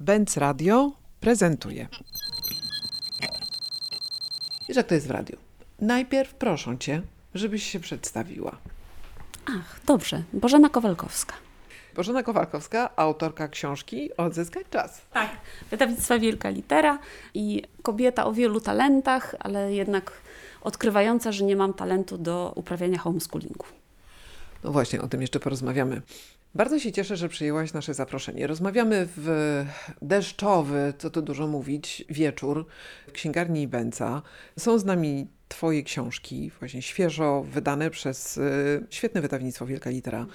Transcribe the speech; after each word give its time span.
Benz 0.00 0.36
Radio 0.36 0.92
prezentuje. 1.20 1.88
Wiesz, 4.68 4.76
jak 4.76 4.86
to 4.86 4.94
jest 4.94 5.08
w 5.08 5.10
radiu? 5.10 5.36
Najpierw 5.80 6.34
proszą 6.34 6.78
cię, 6.78 7.02
żebyś 7.34 7.62
się 7.70 7.80
przedstawiła. 7.80 8.56
Ach, 9.46 9.80
dobrze. 9.86 10.22
Bożena 10.32 10.68
Kowalkowska. 10.68 11.34
Bożena 11.94 12.22
Kowalkowska, 12.22 12.96
autorka 12.96 13.48
książki 13.48 14.16
Odzyskać 14.16 14.66
czas. 14.70 15.00
Tak. 15.12 15.30
Wydawnictwa 15.70 16.18
Wielka 16.18 16.48
Litera 16.50 16.98
i 17.34 17.62
kobieta 17.82 18.24
o 18.24 18.32
wielu 18.32 18.60
talentach, 18.60 19.34
ale 19.38 19.74
jednak 19.74 20.12
odkrywająca, 20.60 21.32
że 21.32 21.44
nie 21.44 21.56
mam 21.56 21.74
talentu 21.74 22.18
do 22.18 22.52
uprawiania 22.56 22.98
homeschoolingu. 22.98 23.66
No 24.64 24.72
właśnie, 24.72 25.00
o 25.00 25.08
tym 25.08 25.20
jeszcze 25.20 25.40
porozmawiamy. 25.40 26.02
Bardzo 26.56 26.78
się 26.78 26.92
cieszę, 26.92 27.16
że 27.16 27.28
przyjęłaś 27.28 27.72
nasze 27.72 27.94
zaproszenie. 27.94 28.46
Rozmawiamy 28.46 29.08
w 29.16 29.64
deszczowy, 30.02 30.94
co 30.98 31.10
tu 31.10 31.22
dużo 31.22 31.46
mówić, 31.46 32.04
wieczór 32.08 32.66
w 33.08 33.12
księgarni 33.12 33.68
Benca. 33.68 34.22
Są 34.58 34.78
z 34.78 34.84
nami 34.84 35.26
Twoje 35.48 35.82
książki, 35.82 36.50
właśnie 36.58 36.82
świeżo 36.82 37.42
wydane 37.42 37.90
przez 37.90 38.36
y, 38.36 38.86
świetne 38.90 39.20
wydawnictwo 39.20 39.66
Wielka 39.66 39.90
Litera. 39.90 40.26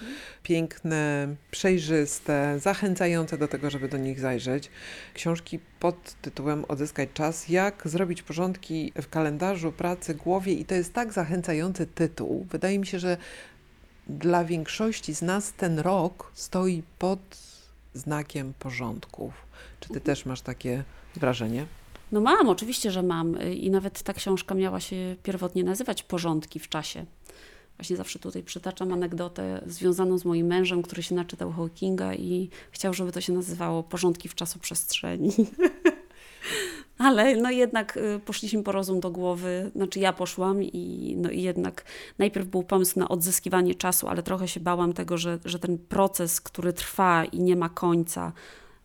Piękne, 0.43 1.35
przejrzyste, 1.51 2.59
zachęcające 2.59 3.37
do 3.37 3.47
tego, 3.47 3.69
żeby 3.69 3.89
do 3.89 3.97
nich 3.97 4.19
zajrzeć. 4.19 4.69
Książki 5.13 5.59
pod 5.79 6.21
tytułem 6.21 6.65
Odzyskać 6.65 7.09
czas, 7.13 7.49
jak 7.49 7.81
zrobić 7.85 8.23
porządki 8.23 8.93
w 9.01 9.09
kalendarzu, 9.09 9.71
pracy, 9.71 10.15
głowie 10.15 10.53
i 10.53 10.65
to 10.65 10.75
jest 10.75 10.93
tak 10.93 11.13
zachęcający 11.13 11.85
tytuł. 11.85 12.47
Wydaje 12.51 12.79
mi 12.79 12.87
się, 12.87 12.99
że 12.99 13.17
dla 14.17 14.45
większości 14.45 15.15
z 15.15 15.21
nas 15.21 15.53
ten 15.53 15.79
rok 15.79 16.31
stoi 16.33 16.83
pod 16.99 17.19
znakiem 17.93 18.53
porządków. 18.59 19.33
Czy 19.79 19.89
ty 19.89 20.01
też 20.01 20.25
masz 20.25 20.41
takie 20.41 20.83
wrażenie? 21.15 21.65
No 22.11 22.21
mam, 22.21 22.49
oczywiście, 22.49 22.91
że 22.91 23.03
mam. 23.03 23.37
I 23.53 23.71
nawet 23.71 24.03
ta 24.03 24.13
książka 24.13 24.55
miała 24.55 24.79
się 24.79 25.15
pierwotnie 25.23 25.63
nazywać 25.63 26.03
Porządki 26.03 26.59
w 26.59 26.69
czasie. 26.69 27.05
Właśnie 27.77 27.97
zawsze 27.97 28.19
tutaj 28.19 28.43
przytaczam 28.43 28.93
anegdotę 28.93 29.61
związaną 29.65 30.17
z 30.17 30.25
moim 30.25 30.47
mężem, 30.47 30.81
który 30.81 31.03
się 31.03 31.15
naczytał 31.15 31.51
Hawkinga 31.51 32.13
i 32.13 32.49
chciał, 32.71 32.93
żeby 32.93 33.11
to 33.11 33.21
się 33.21 33.33
nazywało 33.33 33.83
Porządki 33.83 34.29
w 34.29 34.35
czasoprzestrzeni. 34.35 35.31
Ale 37.01 37.35
no 37.35 37.51
jednak 37.51 37.97
y, 37.97 38.19
poszliśmy 38.25 38.63
po 38.63 38.71
rozum 38.71 38.99
do 38.99 39.11
głowy, 39.11 39.71
znaczy 39.75 39.99
ja 39.99 40.13
poszłam 40.13 40.63
i, 40.63 41.15
no 41.17 41.29
i 41.29 41.41
jednak 41.41 41.83
najpierw 42.17 42.47
był 42.47 42.63
pomysł 42.63 42.99
na 42.99 43.09
odzyskiwanie 43.09 43.75
czasu, 43.75 44.07
ale 44.07 44.23
trochę 44.23 44.47
się 44.47 44.59
bałam 44.59 44.93
tego, 44.93 45.17
że, 45.17 45.39
że 45.45 45.59
ten 45.59 45.77
proces, 45.77 46.41
który 46.41 46.73
trwa 46.73 47.25
i 47.25 47.39
nie 47.39 47.55
ma 47.55 47.69
końca, 47.69 48.31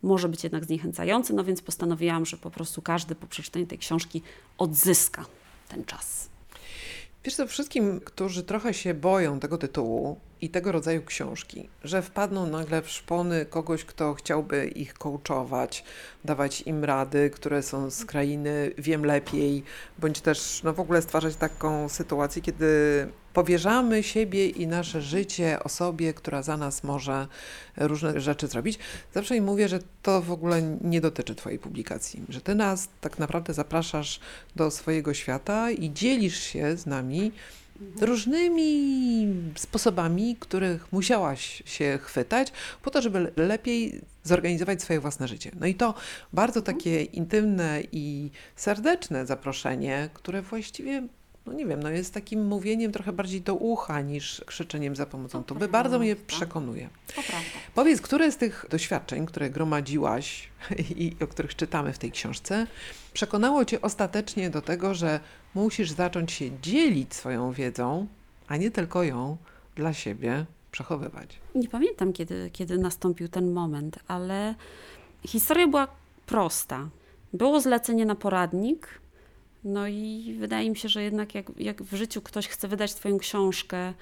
może 0.03 0.29
być 0.29 0.45
jednak 0.45 0.65
zniechęcający, 0.65 1.35
no 1.35 1.45
więc 1.45 1.63
postanowiłam, 1.63 2.27
że 2.27 2.37
po 2.37 2.51
prostu 2.51 2.83
każdy 2.83 3.15
po 3.15 3.27
przeczytaniu 3.27 3.67
tej 3.67 3.79
książki 3.79 4.23
odzyska 4.59 5.25
ten 5.69 5.85
czas. 5.85 6.29
Wiesz 7.25 7.35
co, 7.35 7.47
wszystkim, 7.47 8.01
którzy 8.01 8.43
trochę 8.43 8.75
się 8.75 8.95
boją 8.95 9.41
tego 9.41 9.59
tytułu 9.59 10.21
i 10.41 10.51
tego 10.51 10.73
rodzaju 10.73 11.03
książki, 11.03 11.69
że 11.85 12.03
wpadną 12.03 12.47
nagle 12.47 12.83
w 12.83 12.91
szpony 12.91 13.47
kogoś, 13.47 13.85
kto 13.85 14.15
chciałby 14.15 14.67
ich 14.67 14.95
coachować, 14.95 15.85
dawać 16.25 16.63
im 16.63 16.85
rady, 16.85 17.31
które 17.31 17.63
są 17.63 17.91
z 17.91 18.05
krainy 18.05 18.71
wiem 18.79 19.07
lepiej, 19.07 19.63
bądź 19.99 20.21
też 20.21 20.61
no, 20.65 20.73
w 20.73 20.81
ogóle 20.81 21.03
stwarzać 21.03 21.37
taką 21.37 21.89
sytuację, 21.89 22.43
kiedy 22.43 22.67
powierzamy 23.33 24.03
siebie 24.03 24.49
i 24.49 24.67
nasze 24.67 25.03
życie 25.03 25.63
osobie, 25.63 26.15
która 26.15 26.43
za 26.43 26.57
nas 26.57 26.85
może 26.85 27.27
różne 27.77 28.21
rzeczy 28.21 28.47
zrobić. 28.47 28.79
Zawsze 29.15 29.37
im 29.37 29.45
mówię, 29.45 29.69
że 29.69 29.79
to 30.03 30.23
w 30.23 30.31
ogóle 30.33 30.63
nie 30.63 31.01
dotyczy 31.01 31.35
Twojej 31.35 31.59
publikacji, 31.59 32.23
że 32.29 32.41
Ty 32.41 32.55
nas 32.55 32.89
tak 33.01 33.19
naprawdę 33.19 33.55
zapraszasz 33.55 34.21
do 34.57 34.71
swojego 34.71 35.15
świata 35.15 35.71
i 35.71 35.93
dzielisz 35.93 36.39
się 36.39 36.77
z 36.77 36.87
nami 36.87 37.33
różnymi 38.01 39.27
sposobami, 39.55 40.37
których 40.41 40.93
musiałaś 40.93 41.63
się 41.67 41.99
chwytać, 42.03 42.53
po 42.83 42.91
to, 42.91 43.03
żeby 43.03 43.33
lepiej 43.37 44.01
zorganizować 44.25 44.83
swoje 44.83 45.01
własne 45.01 45.29
życie. 45.29 45.51
No 45.61 45.67
i 45.67 45.75
to 45.75 45.95
bardzo 46.33 46.63
takie 46.63 47.03
intymne 47.03 47.83
i 47.93 48.31
serdeczne 48.57 49.27
zaproszenie, 49.27 50.09
które 50.15 50.43
właściwie 50.43 51.09
no 51.47 51.53
nie 51.53 51.67
wiem, 51.67 51.83
no 51.83 51.91
jest 51.91 52.15
takim 52.15 52.47
mówieniem 52.47 52.93
trochę 52.93 53.13
bardziej 53.13 53.41
do 53.41 53.55
ucha 53.55 54.01
niż 54.01 54.43
krzyczeniem 54.47 54.97
za 54.97 55.07
pomocą 55.07 55.45
tuby. 55.45 55.69
Bardzo 55.69 55.99
mnie 55.99 56.17
przekonuje. 56.17 56.89
To 57.07 57.13
prawda. 57.15 57.49
Powiedz, 57.75 58.01
które 58.01 58.33
z 58.33 58.37
tych 58.37 58.67
doświadczeń, 58.71 59.27
które 59.27 59.51
gromadziłaś 59.51 60.49
i 60.97 61.17
o 61.23 61.27
których 61.27 61.57
czytamy 61.57 61.93
w 61.93 61.99
tej 61.99 62.13
książce, 62.13 62.67
przekonało 63.13 63.65
cię 63.65 63.81
ostatecznie 63.81 64.51
do 64.51 64.63
tego, 64.63 64.95
że 64.95 65.21
musisz 65.55 65.91
zacząć 65.91 66.33
się 66.33 66.61
dzielić 66.61 67.15
swoją 67.15 67.53
wiedzą, 67.53 68.07
a 68.49 68.57
nie 68.57 68.71
tylko 68.71 69.03
ją 69.03 69.37
dla 69.75 69.93
siebie 69.93 70.47
przechowywać? 70.71 71.39
Nie 71.55 71.69
pamiętam, 71.69 72.13
kiedy, 72.13 72.51
kiedy 72.53 72.79
nastąpił 72.79 73.29
ten 73.29 73.53
moment, 73.53 73.99
ale 74.09 74.55
historia 75.27 75.67
była 75.67 75.89
prosta. 76.27 76.89
Było 77.33 77.61
zlecenie 77.61 78.07
na 78.07 78.15
poradnik, 78.15 78.89
no 79.67 79.89
i 79.89 80.37
wydaje 80.39 80.71
mi 80.71 80.77
się, 80.77 80.89
że 80.89 81.03
jednak 81.03 81.35
jak, 81.35 81.47
jak 81.59 81.83
w 81.83 81.95
życiu 81.97 82.23
ktoś 82.23 82.49
chce 82.49 82.69
wydać 82.69 82.95
Twoją 82.95 83.19
książkę, 83.19 83.93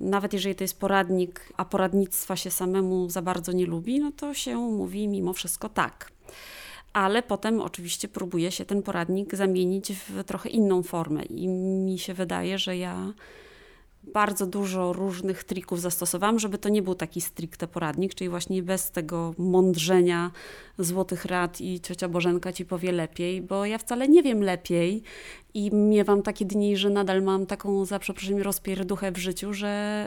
nawet 0.00 0.32
jeżeli 0.32 0.54
to 0.54 0.64
jest 0.64 0.80
poradnik, 0.80 1.52
a 1.56 1.64
poradnictwa 1.64 2.36
się 2.36 2.50
samemu 2.50 3.10
za 3.10 3.22
bardzo 3.22 3.52
nie 3.52 3.66
lubi, 3.66 4.00
no 4.00 4.12
to 4.16 4.34
się 4.34 4.56
mówi 4.56 5.08
mimo 5.08 5.32
wszystko 5.32 5.68
tak. 5.68 6.12
Ale 6.92 7.22
potem 7.22 7.60
oczywiście 7.60 8.08
próbuje 8.08 8.52
się 8.52 8.64
ten 8.64 8.82
poradnik 8.82 9.34
zamienić 9.34 9.92
w 9.92 10.24
trochę 10.24 10.48
inną 10.48 10.82
formę 10.82 11.22
i 11.22 11.48
mi 11.48 11.98
się 11.98 12.14
wydaje, 12.14 12.58
że 12.58 12.76
ja 12.76 13.12
bardzo 14.06 14.46
dużo 14.46 14.92
różnych 14.92 15.44
trików 15.44 15.80
zastosowałam, 15.80 16.38
żeby 16.38 16.58
to 16.58 16.68
nie 16.68 16.82
był 16.82 16.94
taki 16.94 17.20
stricte 17.20 17.66
poradnik, 17.66 18.14
czyli 18.14 18.30
właśnie 18.30 18.62
bez 18.62 18.90
tego 18.90 19.34
mądrzenia 19.38 20.30
złotych 20.78 21.24
rad 21.24 21.60
i 21.60 21.80
ciocia 21.80 22.08
Bożenka 22.08 22.52
ci 22.52 22.64
powie 22.64 22.92
lepiej, 22.92 23.42
bo 23.42 23.64
ja 23.64 23.78
wcale 23.78 24.08
nie 24.08 24.22
wiem 24.22 24.42
lepiej 24.42 25.02
i 25.54 25.74
miewam 25.74 26.22
takie 26.22 26.44
dni, 26.44 26.76
że 26.76 26.90
nadal 26.90 27.22
mam 27.22 27.46
taką, 27.46 27.84
za 27.84 27.98
przeproszeniem, 27.98 28.42
rozpierduchę 28.42 29.12
w 29.12 29.18
życiu, 29.18 29.54
że, 29.54 30.06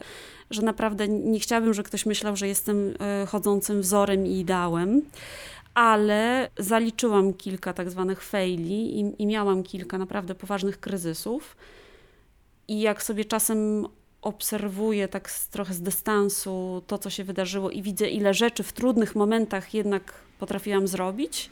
że 0.49 0.61
naprawdę 0.61 1.07
nie 1.07 1.39
chciałabym, 1.39 1.73
żeby 1.73 1.87
ktoś 1.87 2.05
myślał, 2.05 2.35
że 2.35 2.47
jestem 2.47 2.93
e, 2.99 3.25
chodzącym 3.25 3.81
wzorem 3.81 4.27
i 4.27 4.39
ideałem 4.39 5.01
ale 5.73 6.49
zaliczyłam 6.57 7.33
kilka 7.33 7.73
tak 7.73 7.89
zwanych 7.89 8.23
faili 8.23 8.99
i, 8.99 9.21
i 9.23 9.25
miałam 9.25 9.63
kilka 9.63 9.97
naprawdę 9.97 10.35
poważnych 10.35 10.79
kryzysów. 10.79 11.55
I 12.69 12.79
jak 12.79 13.03
sobie 13.03 13.25
czasem 13.25 13.87
obserwuję 14.21 15.07
tak 15.07 15.31
trochę 15.51 15.73
z 15.73 15.81
dystansu 15.81 16.83
to, 16.87 16.97
co 16.97 17.09
się 17.09 17.23
wydarzyło 17.23 17.71
i 17.71 17.81
widzę, 17.81 18.09
ile 18.09 18.33
rzeczy 18.33 18.63
w 18.63 18.73
trudnych 18.73 19.15
momentach 19.15 19.73
jednak 19.73 20.13
potrafiłam 20.39 20.87
zrobić, 20.87 21.49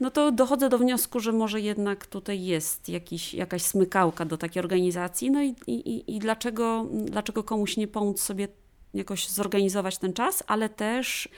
no 0.00 0.10
to 0.10 0.32
dochodzę 0.32 0.68
do 0.68 0.78
wniosku, 0.78 1.20
że 1.20 1.32
może 1.32 1.60
jednak 1.60 2.06
tutaj 2.06 2.44
jest 2.44 2.88
jakiś, 2.88 3.34
jakaś 3.34 3.62
smykałka 3.62 4.24
do 4.24 4.36
takiej 4.38 4.60
organizacji. 4.62 5.30
No 5.30 5.42
i, 5.42 5.54
i, 5.66 6.16
i 6.16 6.18
dlaczego, 6.18 6.86
dlaczego 6.92 7.44
komuś 7.44 7.76
nie 7.76 7.88
pomóc 7.88 8.20
sobie 8.20 8.48
jakoś 8.94 9.28
zorganizować 9.28 9.98
ten 9.98 10.12
czas, 10.12 10.42
ale 10.46 10.68
też 10.68 11.28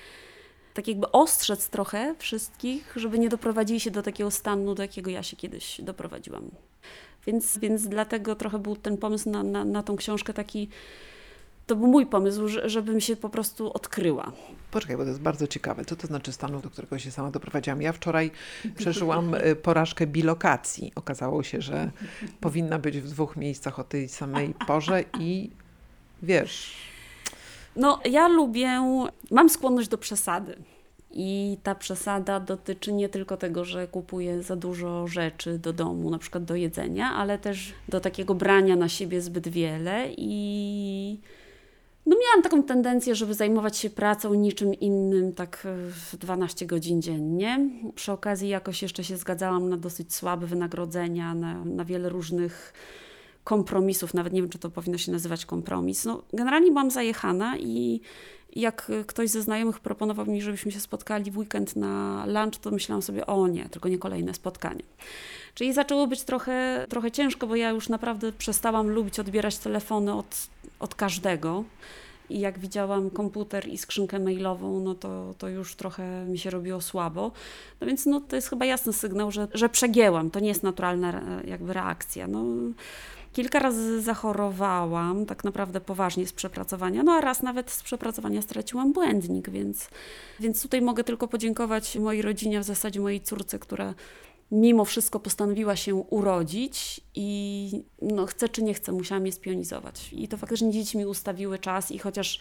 tak 0.74 0.88
jakby 0.88 1.12
ostrzec 1.12 1.68
trochę 1.68 2.14
wszystkich, 2.18 2.92
żeby 2.96 3.18
nie 3.18 3.28
doprowadzili 3.28 3.80
się 3.80 3.90
do 3.90 4.02
takiego 4.02 4.30
stanu, 4.30 4.74
do 4.74 4.82
jakiego 4.82 5.10
ja 5.10 5.22
się 5.22 5.36
kiedyś 5.36 5.80
doprowadziłam. 5.80 6.50
Więc, 7.28 7.58
więc 7.58 7.88
dlatego 7.88 8.34
trochę 8.34 8.58
był 8.58 8.76
ten 8.76 8.96
pomysł 8.96 9.30
na, 9.30 9.42
na, 9.42 9.64
na 9.64 9.82
tą 9.82 9.96
książkę 9.96 10.32
taki, 10.34 10.68
to 11.66 11.76
był 11.76 11.86
mój 11.86 12.06
pomysł, 12.06 12.48
żebym 12.64 13.00
się 13.00 13.16
po 13.16 13.28
prostu 13.28 13.72
odkryła. 13.72 14.32
Poczekaj, 14.70 14.96
bo 14.96 15.02
to 15.02 15.08
jest 15.08 15.20
bardzo 15.20 15.46
ciekawe. 15.46 15.84
Co 15.84 15.96
to 15.96 16.06
znaczy 16.06 16.32
stanu, 16.32 16.60
do 16.60 16.70
którego 16.70 16.98
się 16.98 17.10
sama 17.10 17.30
doprowadziłam? 17.30 17.82
Ja 17.82 17.92
wczoraj 17.92 18.30
przeżyłam 18.76 19.34
y, 19.34 19.56
porażkę 19.56 20.06
bilokacji. 20.06 20.92
Okazało 20.94 21.42
się, 21.42 21.60
że 21.60 21.90
powinna 22.40 22.78
być 22.78 22.98
w 22.98 23.08
dwóch 23.08 23.36
miejscach 23.36 23.78
o 23.78 23.84
tej 23.84 24.08
samej 24.08 24.54
porze 24.66 25.04
i 25.20 25.50
wiesz... 26.22 26.76
No, 27.76 28.00
ja 28.04 28.28
lubię, 28.28 28.82
mam 29.30 29.48
skłonność 29.48 29.88
do 29.88 29.98
przesady. 29.98 30.56
I 31.20 31.58
ta 31.62 31.74
przesada 31.74 32.40
dotyczy 32.40 32.92
nie 32.92 33.08
tylko 33.08 33.36
tego, 33.36 33.64
że 33.64 33.88
kupuję 33.88 34.42
za 34.42 34.56
dużo 34.56 35.06
rzeczy 35.06 35.58
do 35.58 35.72
domu, 35.72 36.10
na 36.10 36.18
przykład 36.18 36.44
do 36.44 36.54
jedzenia, 36.54 37.10
ale 37.10 37.38
też 37.38 37.72
do 37.88 38.00
takiego 38.00 38.34
brania 38.34 38.76
na 38.76 38.88
siebie 38.88 39.20
zbyt 39.20 39.48
wiele 39.48 40.08
i 40.16 41.18
no 42.06 42.16
miałam 42.26 42.42
taką 42.42 42.62
tendencję, 42.62 43.14
żeby 43.14 43.34
zajmować 43.34 43.76
się 43.76 43.90
pracą 43.90 44.34
niczym 44.34 44.74
innym 44.74 45.32
tak 45.32 45.66
w 45.88 46.16
12 46.16 46.66
godzin 46.66 47.02
dziennie. 47.02 47.70
Przy 47.94 48.12
okazji 48.12 48.48
jakoś 48.48 48.82
jeszcze 48.82 49.04
się 49.04 49.16
zgadzałam 49.16 49.68
na 49.68 49.76
dosyć 49.76 50.14
słabe 50.14 50.46
wynagrodzenia, 50.46 51.34
na, 51.34 51.64
na 51.64 51.84
wiele 51.84 52.08
różnych 52.08 52.72
kompromisów, 53.48 54.14
nawet 54.14 54.32
nie 54.32 54.42
wiem, 54.42 54.50
czy 54.50 54.58
to 54.58 54.70
powinno 54.70 54.98
się 54.98 55.12
nazywać 55.12 55.46
kompromis. 55.46 56.04
No, 56.04 56.22
generalnie 56.32 56.70
byłam 56.70 56.90
zajechana 56.90 57.58
i 57.58 58.00
jak 58.56 58.92
ktoś 59.06 59.30
ze 59.30 59.42
znajomych 59.42 59.80
proponował 59.80 60.26
mi, 60.26 60.42
żebyśmy 60.42 60.72
się 60.72 60.80
spotkali 60.80 61.30
w 61.30 61.38
weekend 61.38 61.76
na 61.76 62.24
lunch, 62.26 62.60
to 62.60 62.70
myślałam 62.70 63.02
sobie, 63.02 63.26
o 63.26 63.48
nie, 63.48 63.68
tylko 63.68 63.88
nie 63.88 63.98
kolejne 63.98 64.34
spotkanie. 64.34 64.82
Czyli 65.54 65.72
zaczęło 65.72 66.06
być 66.06 66.22
trochę, 66.22 66.86
trochę 66.88 67.10
ciężko, 67.10 67.46
bo 67.46 67.56
ja 67.56 67.70
już 67.70 67.88
naprawdę 67.88 68.32
przestałam 68.32 68.90
lubić 68.90 69.20
odbierać 69.20 69.58
telefony 69.58 70.14
od, 70.14 70.48
od 70.80 70.94
każdego. 70.94 71.64
I 72.30 72.40
jak 72.40 72.58
widziałam 72.58 73.10
komputer 73.10 73.68
i 73.68 73.78
skrzynkę 73.78 74.18
mailową, 74.18 74.80
no 74.80 74.94
to, 74.94 75.34
to 75.38 75.48
już 75.48 75.74
trochę 75.74 76.24
mi 76.24 76.38
się 76.38 76.50
robiło 76.50 76.80
słabo. 76.80 77.32
No 77.80 77.86
więc 77.86 78.06
no, 78.06 78.20
to 78.20 78.36
jest 78.36 78.48
chyba 78.48 78.64
jasny 78.64 78.92
sygnał, 78.92 79.30
że, 79.30 79.48
że 79.54 79.68
przegięłam. 79.68 80.30
To 80.30 80.40
nie 80.40 80.48
jest 80.48 80.62
naturalna 80.62 81.08
re- 81.08 81.42
jakby 81.44 81.72
reakcja. 81.72 82.26
No, 82.26 82.44
kilka 83.32 83.58
razy 83.58 84.02
zachorowałam, 84.02 85.26
tak 85.26 85.44
naprawdę 85.44 85.80
poważnie 85.80 86.26
z 86.26 86.32
przepracowania, 86.32 87.02
no 87.02 87.12
a 87.12 87.20
raz 87.20 87.42
nawet 87.42 87.70
z 87.70 87.82
przepracowania 87.82 88.42
straciłam 88.42 88.92
błędnik, 88.92 89.50
więc, 89.50 89.88
więc 90.40 90.62
tutaj 90.62 90.82
mogę 90.82 91.04
tylko 91.04 91.28
podziękować 91.28 91.96
mojej 91.96 92.22
rodzinie, 92.22 92.60
w 92.60 92.64
zasadzie 92.64 93.00
mojej 93.00 93.20
córce, 93.20 93.58
która 93.58 93.94
mimo 94.50 94.84
wszystko 94.84 95.20
postanowiła 95.20 95.76
się 95.76 95.94
urodzić 95.94 97.00
i 97.14 97.70
no, 98.02 98.26
chcę 98.26 98.48
czy 98.48 98.62
nie 98.62 98.74
chcę, 98.74 98.92
musiałam 98.92 99.26
je 99.26 99.32
spionizować. 99.32 100.12
I 100.12 100.28
to 100.28 100.36
faktycznie 100.36 100.70
dzieci 100.70 100.98
mi 100.98 101.06
ustawiły 101.06 101.58
czas 101.58 101.90
i 101.90 101.98
chociaż 101.98 102.40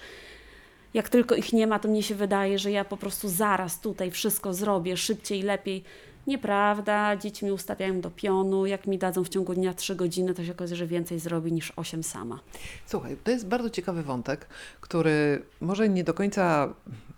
jak 0.94 1.10
tylko 1.10 1.36
ich 1.36 1.54
nie 1.54 1.68
ma, 1.68 1.80
to 1.80 1.88
mnie 1.88 2.04
się 2.04 2.16
wydaje, 2.16 2.60
że 2.60 2.72
ja 2.72 2.86
po 2.86 2.98
prostu 2.98 3.30
zaraz 3.30 3.81
tutaj 3.81 4.12
wszystko 4.12 4.54
zrobię 4.54 4.98
szybciej, 4.98 5.42
lepiej. 5.42 5.83
Nieprawda, 6.28 7.18
dzieci 7.18 7.46
mi 7.46 7.52
ustawiają 7.52 8.02
do 8.02 8.12
pionu, 8.12 8.66
jak 8.66 8.88
mi 8.88 8.98
dadzą 8.98 9.24
w 9.24 9.30
ciągu 9.30 9.54
dnia 9.54 9.74
3 9.74 9.96
godziny, 9.96 10.34
to 10.34 10.44
się 10.44 10.52
okazuje, 10.52 10.78
że 10.78 10.88
więcej 10.88 11.20
zrobi 11.20 11.54
niż 11.54 11.74
8 11.76 12.04
sama. 12.04 12.40
Słuchaj, 12.86 13.18
to 13.24 13.32
jest 13.32 13.48
bardzo 13.48 13.70
ciekawy 13.70 14.04
wątek, 14.04 14.48
który 14.82 15.42
może 15.62 15.90
nie 15.90 16.04
do 16.04 16.14
końca 16.14 16.74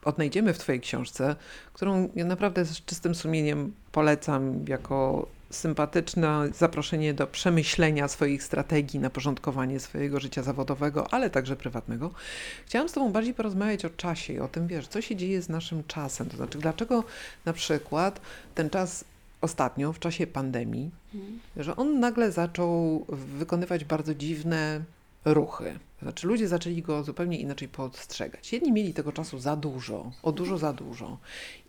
odnajdziemy 0.06 0.54
w 0.54 0.58
Twojej 0.58 0.82
książce, 0.82 1.36
którą 1.74 2.10
ja 2.16 2.26
naprawdę 2.26 2.66
z 2.66 2.86
czystym 2.86 3.16
sumieniem 3.16 3.74
polecam 3.92 4.66
jako 4.68 5.28
sympatyczne 5.50 6.50
zaproszenie 6.54 7.14
do 7.14 7.28
przemyślenia 7.28 8.08
swoich 8.08 8.44
strategii 8.44 9.00
na 9.00 9.10
porządkowanie 9.10 9.80
swojego 9.80 10.20
życia 10.20 10.44
zawodowego, 10.44 11.14
ale 11.14 11.30
także 11.30 11.56
prywatnego. 11.56 12.12
Chciałam 12.66 12.90
z 12.90 12.92
Tobą 12.92 13.12
bardziej 13.12 13.34
porozmawiać 13.34 13.86
o 13.86 13.90
czasie 13.90 14.34
i 14.34 14.40
o 14.40 14.48
tym, 14.48 14.68
wiesz, 14.68 14.88
co 14.88 15.02
się 15.02 15.16
dzieje 15.16 15.42
z 15.42 15.50
naszym 15.50 15.84
czasem. 15.88 16.30
To 16.30 16.38
znaczy, 16.38 16.58
dlaczego 16.58 17.04
na 17.46 17.54
przykład 17.54 18.22
ten 18.56 18.70
czas 18.70 19.06
ostatnio, 19.42 19.94
w 19.94 20.00
czasie 20.00 20.28
pandemii, 20.28 20.92
że 21.58 21.76
on 21.76 22.00
nagle 22.00 22.32
zaczął 22.32 23.06
wykonywać 23.10 23.86
bardzo 23.86 24.16
dziwne 24.16 24.82
ruchy. 25.26 25.80
Znaczy 26.02 26.28
ludzie 26.28 26.48
zaczęli 26.48 26.82
go 26.82 27.04
zupełnie 27.04 27.40
inaczej 27.40 27.68
postrzegać. 27.68 28.54
Jedni 28.54 28.72
mieli 28.72 28.94
tego 28.94 29.12
czasu 29.12 29.40
za 29.40 29.56
dużo, 29.56 30.12
o 30.24 30.32
dużo 30.32 30.58
za 30.58 30.74
dużo. 30.74 31.18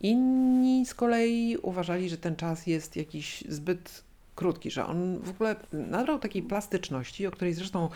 Inni 0.00 0.86
z 0.86 0.94
kolei 0.94 1.56
uważali, 1.62 2.08
że 2.08 2.16
ten 2.16 2.36
czas 2.36 2.66
jest 2.66 2.96
jakiś 2.96 3.44
zbyt 3.48 4.02
krótki, 4.34 4.70
że 4.70 4.86
on 4.86 5.18
w 5.18 5.30
ogóle 5.30 5.56
nabrał 5.72 6.18
takiej 6.18 6.42
plastyczności, 6.42 7.26
o 7.26 7.30
której 7.30 7.54
zresztą 7.54 7.88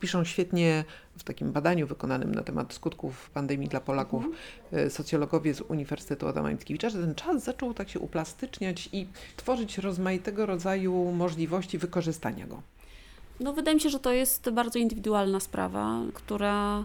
piszą 0.00 0.24
świetnie 0.24 0.84
w 1.18 1.24
takim 1.24 1.52
badaniu 1.52 1.86
wykonanym 1.86 2.34
na 2.34 2.42
temat 2.42 2.74
skutków 2.74 3.30
pandemii 3.30 3.68
dla 3.68 3.80
Polaków 3.80 4.24
e, 4.72 4.90
socjologowie 4.90 5.54
z 5.54 5.60
Uniwersytetu 5.60 6.28
Adama 6.28 6.50
Mickiewicza, 6.50 6.90
że 6.90 6.98
ten 6.98 7.14
czas 7.14 7.44
zaczął 7.44 7.74
tak 7.74 7.88
się 7.88 8.00
uplastyczniać 8.00 8.88
i 8.92 9.06
tworzyć 9.36 9.78
rozmaitego 9.78 10.46
rodzaju 10.46 11.12
możliwości 11.12 11.78
wykorzystania 11.78 12.46
go. 12.46 12.62
No, 13.40 13.52
wydaje 13.52 13.74
mi 13.74 13.80
się, 13.80 13.90
że 13.90 14.00
to 14.00 14.12
jest 14.12 14.50
bardzo 14.50 14.78
indywidualna 14.78 15.40
sprawa, 15.40 16.00
która 16.14 16.84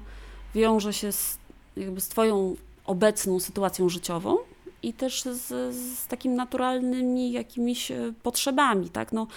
wiąże 0.56 0.94
się 0.94 1.12
z, 1.12 1.38
jakby 1.77 2.01
z 2.01 2.07
Twoją 2.07 2.56
obecną 2.86 3.39
sytuacją 3.39 3.89
życiową 3.89 4.38
i 4.83 4.94
też 4.94 5.24
z, 5.24 5.75
z 5.75 6.07
takimi 6.07 6.36
naturalnymi 6.36 7.31
jakimiś 7.31 7.92
e, 7.92 8.13
potrzebami, 8.24 8.89
tak? 8.89 9.12
No, 9.12 9.27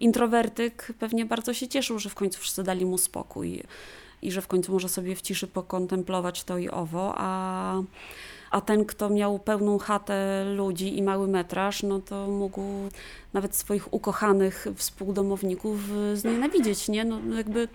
introwertyk 0.00 0.92
pewnie 0.98 1.24
bardzo 1.24 1.54
się 1.54 1.68
cieszył, 1.68 1.98
że 1.98 2.10
w 2.10 2.14
końcu 2.14 2.40
wszyscy 2.40 2.62
dali 2.62 2.86
mu 2.86 2.98
spokój 2.98 3.62
i 4.22 4.32
że 4.32 4.42
w 4.42 4.46
końcu 4.46 4.72
może 4.72 4.88
sobie 4.88 5.16
w 5.16 5.22
ciszy 5.22 5.46
pokontemplować 5.46 6.44
to 6.44 6.58
i 6.58 6.68
owo, 6.68 7.14
a, 7.16 7.82
a 8.50 8.60
ten, 8.60 8.84
kto 8.84 9.10
miał 9.10 9.38
pełną 9.38 9.78
chatę 9.78 10.44
ludzi 10.44 10.98
i 10.98 11.02
mały 11.02 11.28
metraż, 11.28 11.82
no 11.82 12.00
to 12.00 12.26
mógł 12.26 12.62
nawet 13.32 13.56
swoich 13.56 13.94
ukochanych 13.94 14.66
współdomowników 14.76 15.78
y, 16.12 16.16
znienawidzieć, 16.16 16.88
nie? 16.88 17.04
No 17.04 17.36
jakby 17.36 17.68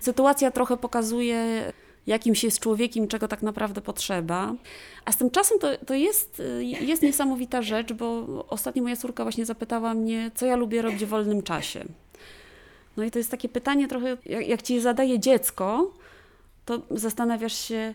sytuacja 0.00 0.50
trochę 0.50 0.76
pokazuje, 0.76 1.72
jakim 2.06 2.34
się 2.34 2.46
jest 2.46 2.60
człowiekiem, 2.60 3.08
czego 3.08 3.28
tak 3.28 3.42
naprawdę 3.42 3.80
potrzeba. 3.80 4.54
A 5.04 5.12
z 5.12 5.16
tym 5.16 5.30
czasem 5.30 5.58
to, 5.58 5.68
to 5.86 5.94
jest, 5.94 6.40
y, 6.40 6.64
jest 6.64 7.02
niesamowita 7.02 7.62
rzecz, 7.62 7.92
bo 7.92 8.26
ostatnio 8.48 8.82
moja 8.82 8.96
córka 8.96 9.22
właśnie 9.22 9.46
zapytała 9.46 9.94
mnie, 9.94 10.30
co 10.34 10.46
ja 10.46 10.56
lubię 10.56 10.82
robić 10.82 11.04
w 11.04 11.08
wolnym 11.08 11.42
czasie. 11.42 11.84
No 12.96 13.04
i 13.04 13.10
to 13.10 13.18
jest 13.18 13.30
takie 13.30 13.48
pytanie 13.48 13.88
trochę, 13.88 14.16
jak, 14.26 14.48
jak 14.48 14.62
ci 14.62 14.74
je 14.74 14.80
zadaje 14.80 15.18
dziecko, 15.18 15.90
to 16.64 16.82
zastanawiasz 16.90 17.58
się, 17.58 17.94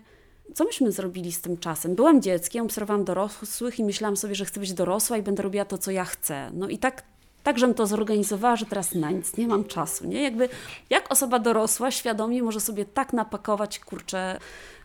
co 0.54 0.64
myśmy 0.64 0.92
zrobili 0.92 1.32
z 1.32 1.42
tym 1.42 1.58
czasem? 1.58 1.96
Byłam 1.96 2.22
dzieckiem, 2.22 2.66
obserwowałam 2.66 3.06
dorosłych 3.06 3.80
i 3.80 3.84
myślałam 3.84 4.18
sobie, 4.18 4.36
że 4.36 4.46
chcę 4.46 4.60
być 4.60 4.74
dorosła 4.74 5.18
i 5.18 5.22
będę 5.22 5.44
robiła 5.44 5.66
to, 5.66 5.78
co 5.78 5.92
ja 5.92 6.06
chcę. 6.06 6.52
No 6.54 6.70
i 6.70 6.78
tak, 6.78 7.04
tak 7.44 7.60
żem 7.60 7.74
to 7.74 7.88
zorganizowała, 7.88 8.56
że 8.56 8.66
teraz 8.66 8.96
na 8.96 9.12
nic 9.12 9.38
nie 9.38 9.48
mam 9.48 9.66
czasu, 9.66 10.08
nie? 10.08 10.22
Jakby, 10.22 10.50
jak 10.90 11.12
osoba 11.12 11.40
dorosła 11.40 11.92
świadomie 11.92 12.44
może 12.44 12.60
sobie 12.60 12.86
tak 12.86 13.14
napakować, 13.14 13.80
kurczę, 13.80 14.40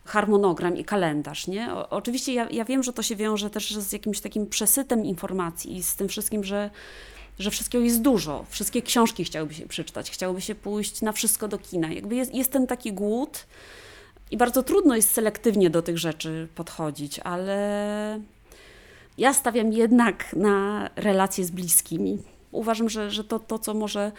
harmonogram 0.05 0.77
i 0.77 0.85
kalendarz, 0.85 1.47
nie? 1.47 1.73
O, 1.73 1.89
oczywiście 1.89 2.33
ja, 2.33 2.47
ja 2.49 2.65
wiem, 2.65 2.83
że 2.83 2.93
to 2.93 3.03
się 3.03 3.15
wiąże 3.15 3.49
też 3.49 3.75
z 3.75 3.91
jakimś 3.91 4.21
takim 4.21 4.47
przesytem 4.47 5.05
informacji 5.05 5.77
i 5.77 5.83
z 5.83 5.95
tym 5.95 6.07
wszystkim, 6.07 6.43
że 6.43 6.69
że 7.39 7.51
wszystkiego 7.51 7.83
jest 7.83 8.01
dużo, 8.01 8.45
wszystkie 8.49 8.81
książki 8.81 9.23
chciałoby 9.23 9.53
się 9.53 9.67
przeczytać, 9.67 10.11
chciałoby 10.11 10.41
się 10.41 10.55
pójść 10.55 11.01
na 11.01 11.11
wszystko 11.11 11.47
do 11.47 11.57
kina. 11.57 11.91
Jakby 11.91 12.15
jest, 12.15 12.35
jest 12.35 12.51
ten 12.51 12.67
taki 12.67 12.93
głód 12.93 13.45
i 14.31 14.37
bardzo 14.37 14.63
trudno 14.63 14.95
jest 14.95 15.09
selektywnie 15.09 15.69
do 15.69 15.81
tych 15.81 15.97
rzeczy 15.97 16.47
podchodzić, 16.55 17.19
ale 17.19 18.19
ja 19.17 19.33
stawiam 19.33 19.73
jednak 19.73 20.33
na 20.33 20.89
relacje 20.95 21.45
z 21.45 21.51
bliskimi. 21.51 22.17
Uważam, 22.51 22.89
że, 22.89 23.11
że 23.11 23.23
to, 23.23 23.39
to, 23.39 23.59
co 23.59 23.73
może 23.73 24.11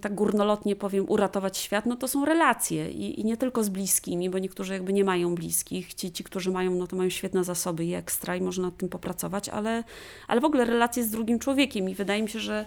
tak 0.00 0.14
górnolotnie 0.14 0.76
powiem, 0.76 1.04
uratować 1.08 1.58
świat, 1.58 1.86
no 1.86 1.96
to 1.96 2.08
są 2.08 2.24
relacje 2.24 2.90
I, 2.90 3.20
i 3.20 3.24
nie 3.24 3.36
tylko 3.36 3.64
z 3.64 3.68
bliskimi, 3.68 4.30
bo 4.30 4.38
niektórzy 4.38 4.72
jakby 4.72 4.92
nie 4.92 5.04
mają 5.04 5.34
bliskich. 5.34 5.94
Ci, 5.94 6.12
ci, 6.12 6.24
którzy 6.24 6.50
mają, 6.50 6.74
no 6.74 6.86
to 6.86 6.96
mają 6.96 7.10
świetne 7.10 7.44
zasoby 7.44 7.84
i 7.84 7.94
ekstra 7.94 8.36
i 8.36 8.40
można 8.40 8.64
nad 8.64 8.76
tym 8.76 8.88
popracować, 8.88 9.48
ale, 9.48 9.84
ale 10.28 10.40
w 10.40 10.44
ogóle 10.44 10.64
relacje 10.64 11.04
z 11.04 11.10
drugim 11.10 11.38
człowiekiem 11.38 11.88
i 11.88 11.94
wydaje 11.94 12.22
mi 12.22 12.28
się, 12.28 12.40
że 12.40 12.64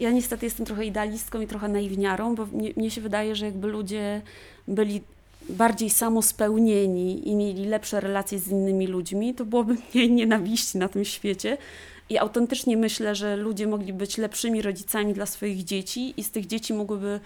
ja 0.00 0.10
niestety 0.10 0.46
jestem 0.46 0.66
trochę 0.66 0.84
idealistką 0.84 1.40
i 1.40 1.46
trochę 1.46 1.68
naiwniarą, 1.68 2.34
bo 2.34 2.46
mnie, 2.46 2.72
mnie 2.76 2.90
się 2.90 3.00
wydaje, 3.00 3.36
że 3.36 3.46
jakby 3.46 3.66
ludzie 3.68 4.22
byli 4.68 5.02
bardziej 5.48 5.90
samospełnieni 5.90 7.28
i 7.28 7.36
mieli 7.36 7.64
lepsze 7.64 8.00
relacje 8.00 8.38
z 8.38 8.48
innymi 8.48 8.86
ludźmi, 8.86 9.34
to 9.34 9.44
byłoby 9.44 9.76
mniej 9.94 10.10
nienawiści 10.10 10.78
na 10.78 10.88
tym 10.88 11.04
świecie. 11.04 11.58
I 12.10 12.18
autentycznie 12.18 12.76
myślę, 12.76 13.14
że 13.14 13.36
ludzie 13.36 13.66
mogli 13.66 13.92
być 13.92 14.18
lepszymi 14.18 14.62
rodzicami 14.62 15.14
dla 15.14 15.26
swoich 15.26 15.64
dzieci 15.64 16.14
i 16.16 16.24
z 16.24 16.30
tych 16.30 16.46
dzieci 16.46 16.74
mogłyby, 16.74 17.20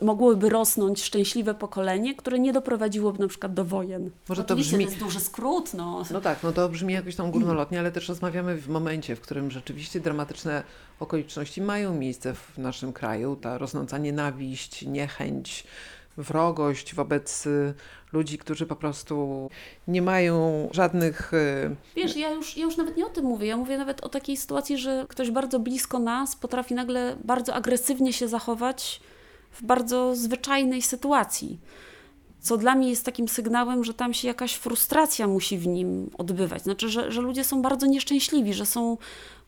mogłoby 0.00 0.48
rosnąć 0.48 1.02
szczęśliwe 1.02 1.54
pokolenie, 1.54 2.14
które 2.14 2.38
nie 2.38 2.52
doprowadziłoby 2.52 3.18
na 3.18 3.28
przykład 3.28 3.54
do 3.54 3.64
wojen. 3.64 4.10
Może 4.28 4.44
to 4.44 4.56
brzmi- 4.56 4.74
to 4.74 4.80
jest 4.80 4.98
duży 4.98 5.20
skrót, 5.20 5.74
no. 5.74 6.04
No 6.10 6.20
tak, 6.20 6.42
no 6.42 6.52
to 6.52 6.68
brzmi 6.68 6.94
jakoś 6.94 7.16
tam 7.16 7.30
górnolotnie, 7.30 7.78
ale 7.78 7.92
też 7.92 8.08
rozmawiamy 8.08 8.56
w 8.56 8.68
momencie, 8.68 9.16
w 9.16 9.20
którym 9.20 9.50
rzeczywiście 9.50 10.00
dramatyczne 10.00 10.62
okoliczności 11.00 11.62
mają 11.62 11.94
miejsce 11.94 12.34
w 12.34 12.58
naszym 12.58 12.92
kraju. 12.92 13.36
Ta 13.36 13.58
rosnąca 13.58 13.98
nienawiść, 13.98 14.82
niechęć, 14.82 15.64
wrogość 16.16 16.94
wobec 16.94 17.46
y, 17.46 17.74
ludzi, 18.12 18.38
którzy 18.38 18.66
po 18.66 18.76
prostu 18.76 19.48
nie 19.88 20.02
mają 20.02 20.68
żadnych. 20.72 21.34
y, 21.34 21.76
Wiesz, 21.96 22.16
ja 22.16 22.30
już, 22.30 22.56
ja 22.56 22.64
już 22.64 22.76
nawet 22.76 22.96
nie 22.96 23.06
o 23.06 23.10
tym 23.10 23.24
mówię. 23.24 23.46
Ja 23.46 23.56
mówię 23.56 23.78
nawet 23.78 24.00
o 24.00 24.08
takiej 24.08 24.36
sytuacji, 24.36 24.78
że 24.78 25.06
ktoś 25.08 25.30
bardzo 25.30 25.58
blisko 25.58 25.98
nas 25.98 26.36
potrafi 26.36 26.74
nagle 26.74 27.16
bardzo 27.24 27.54
agresywnie 27.54 28.12
się 28.12 28.28
zachować 28.28 29.00
w 29.50 29.62
bardzo 29.62 30.16
zwyczajnej 30.16 30.82
sytuacji. 30.82 31.58
Co 32.40 32.56
dla 32.56 32.74
mnie 32.74 32.90
jest 32.90 33.04
takim 33.04 33.28
sygnałem, 33.28 33.84
że 33.84 33.94
tam 33.94 34.14
się 34.14 34.28
jakaś 34.28 34.54
frustracja 34.54 35.26
musi 35.26 35.58
w 35.58 35.66
nim 35.66 36.10
odbywać. 36.18 36.62
Znaczy, 36.62 36.88
że, 36.88 37.12
że 37.12 37.20
ludzie 37.20 37.44
są 37.44 37.62
bardzo 37.62 37.86
nieszczęśliwi, 37.86 38.54
że 38.54 38.66
są 38.66 38.96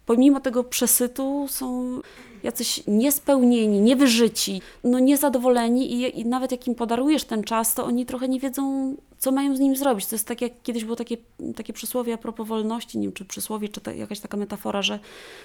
pomimo 0.07 0.41
tego 0.41 0.65
przesytu 0.65 1.47
są 1.49 2.01
jacyś 2.47 2.83
niespełnieni, 2.87 3.81
niewyżyci, 3.81 4.63
no 4.85 4.99
niezadowoleni 4.99 5.93
i, 5.93 6.21
i 6.21 6.27
nawet 6.27 6.53
jak 6.53 6.67
im 6.67 6.75
podarujesz 6.75 7.25
ten 7.25 7.45
czas, 7.45 7.75
to 7.75 7.85
oni 7.85 8.07
trochę 8.07 8.29
nie 8.29 8.41
wiedzą, 8.41 8.95
co 9.19 9.33
mają 9.33 9.57
z 9.57 9.61
nim 9.61 9.77
zrobić. 9.77 10.07
To 10.07 10.15
jest 10.15 10.29
tak 10.29 10.43
jak 10.43 10.53
kiedyś 10.63 10.85
było 10.85 10.97
takie, 10.97 11.17
takie 11.57 11.73
przysłowie 11.73 12.15
a 12.15 12.17
propos 12.17 12.49
wolności, 12.49 12.99
nie 12.99 13.07
wiem 13.07 13.13
czy 13.13 13.25
przysłowie, 13.25 13.69
czy 13.69 13.81
ta, 13.81 13.93
jakaś 13.93 14.21
taka 14.21 14.37
metafora, 14.37 14.83
że 14.83 14.99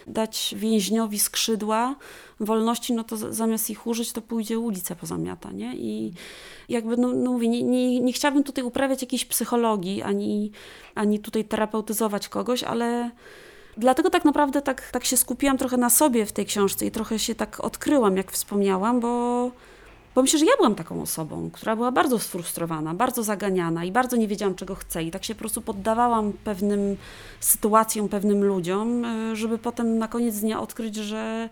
dać 0.08 0.56
więźniowi 0.58 1.20
skrzydła 1.20 1.96
wolności, 2.40 2.94
no 2.94 3.04
to 3.04 3.18
zamiast 3.18 3.70
ich 3.70 3.88
użyć, 3.88 4.12
to 4.12 4.22
pójdzie 4.22 4.60
ulicę 4.60 4.96
pozamiata, 4.96 5.52
nie? 5.52 5.76
I 5.76 6.14
jakby, 6.70 6.98
no, 6.98 7.14
no 7.14 7.32
mówię, 7.32 7.48
nie, 7.48 7.64
nie, 7.64 8.00
nie 8.00 8.14
chciałabym 8.14 8.44
tutaj 8.44 8.64
uprawiać 8.64 9.02
jakiejś 9.02 9.26
psychologii, 9.26 10.02
ani, 10.02 10.52
ani 10.96 11.20
tutaj 11.20 11.46
terapeutyzować 11.46 12.30
kogoś, 12.30 12.64
ale 12.64 13.12
Dlatego 13.78 14.10
tak 14.10 14.26
naprawdę 14.26 14.62
tak, 14.62 14.92
tak 14.92 15.06
się 15.06 15.18
skupiłam 15.18 15.58
trochę 15.58 15.78
na 15.78 15.90
sobie 15.90 16.26
w 16.26 16.32
tej 16.32 16.46
książce 16.46 16.86
i 16.86 16.92
trochę 16.92 17.20
się 17.20 17.36
tak 17.36 17.60
odkryłam, 17.60 18.18
jak 18.18 18.32
wspomniałam, 18.32 19.00
bo, 19.00 19.52
bo 20.16 20.22
myślę, 20.22 20.40
że 20.40 20.46
ja 20.46 20.58
byłam 20.58 20.76
taką 20.76 21.02
osobą, 21.02 21.50
która 21.54 21.76
była 21.76 21.92
bardzo 21.92 22.20
sfrustrowana, 22.20 22.94
bardzo 22.94 23.24
zaganiana 23.24 23.86
i 23.86 23.92
bardzo 23.92 24.18
nie 24.18 24.28
wiedziałam, 24.28 24.56
czego 24.56 24.76
chcę. 24.76 25.04
I 25.04 25.12
tak 25.12 25.24
się 25.24 25.36
po 25.36 25.40
prostu 25.40 25.62
poddawałam 25.62 26.34
pewnym 26.44 26.98
sytuacjom, 27.40 28.10
pewnym 28.10 28.44
ludziom, 28.44 29.06
y, 29.06 29.36
żeby 29.36 29.58
potem 29.58 29.98
na 29.98 30.08
koniec 30.08 30.40
dnia 30.40 30.62
odkryć, 30.62 30.96
że 30.96 31.50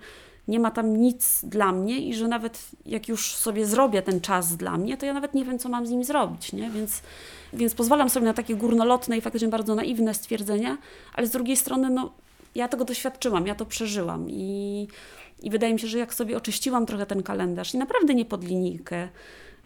nie 0.49 0.59
ma 0.59 0.71
tam 0.71 0.97
nic 0.97 1.45
dla 1.45 1.71
mnie 1.71 1.99
i 1.99 2.13
że 2.13 2.27
nawet 2.27 2.69
jak 2.85 3.07
już 3.07 3.35
sobie 3.35 3.65
zrobię 3.65 4.01
ten 4.01 4.21
czas 4.21 4.57
dla 4.57 4.77
mnie, 4.77 4.97
to 4.97 5.05
ja 5.05 5.13
nawet 5.13 5.33
nie 5.33 5.45
wiem, 5.45 5.59
co 5.59 5.69
mam 5.69 5.87
z 5.87 5.89
nim 5.89 6.03
zrobić, 6.03 6.53
nie? 6.53 6.69
Więc, 6.69 7.01
więc 7.53 7.75
pozwalam 7.75 8.09
sobie 8.09 8.25
na 8.25 8.33
takie 8.33 8.55
górnolotne 8.55 9.17
i 9.17 9.21
faktycznie 9.21 9.47
bardzo 9.47 9.75
naiwne 9.75 10.13
stwierdzenia, 10.13 10.77
ale 11.13 11.27
z 11.27 11.31
drugiej 11.31 11.57
strony, 11.57 11.89
no, 11.89 12.13
ja 12.55 12.67
tego 12.67 12.85
doświadczyłam, 12.85 13.47
ja 13.47 13.55
to 13.55 13.65
przeżyłam 13.65 14.29
i, 14.29 14.87
i 15.43 15.49
wydaje 15.49 15.73
mi 15.73 15.79
się, 15.79 15.87
że 15.87 15.97
jak 15.97 16.13
sobie 16.13 16.37
oczyściłam 16.37 16.85
trochę 16.85 17.05
ten 17.05 17.23
kalendarz 17.23 17.73
i 17.73 17.77
naprawdę 17.77 18.15
nie 18.15 18.25
pod 18.25 18.43
linijkę, 18.43 19.09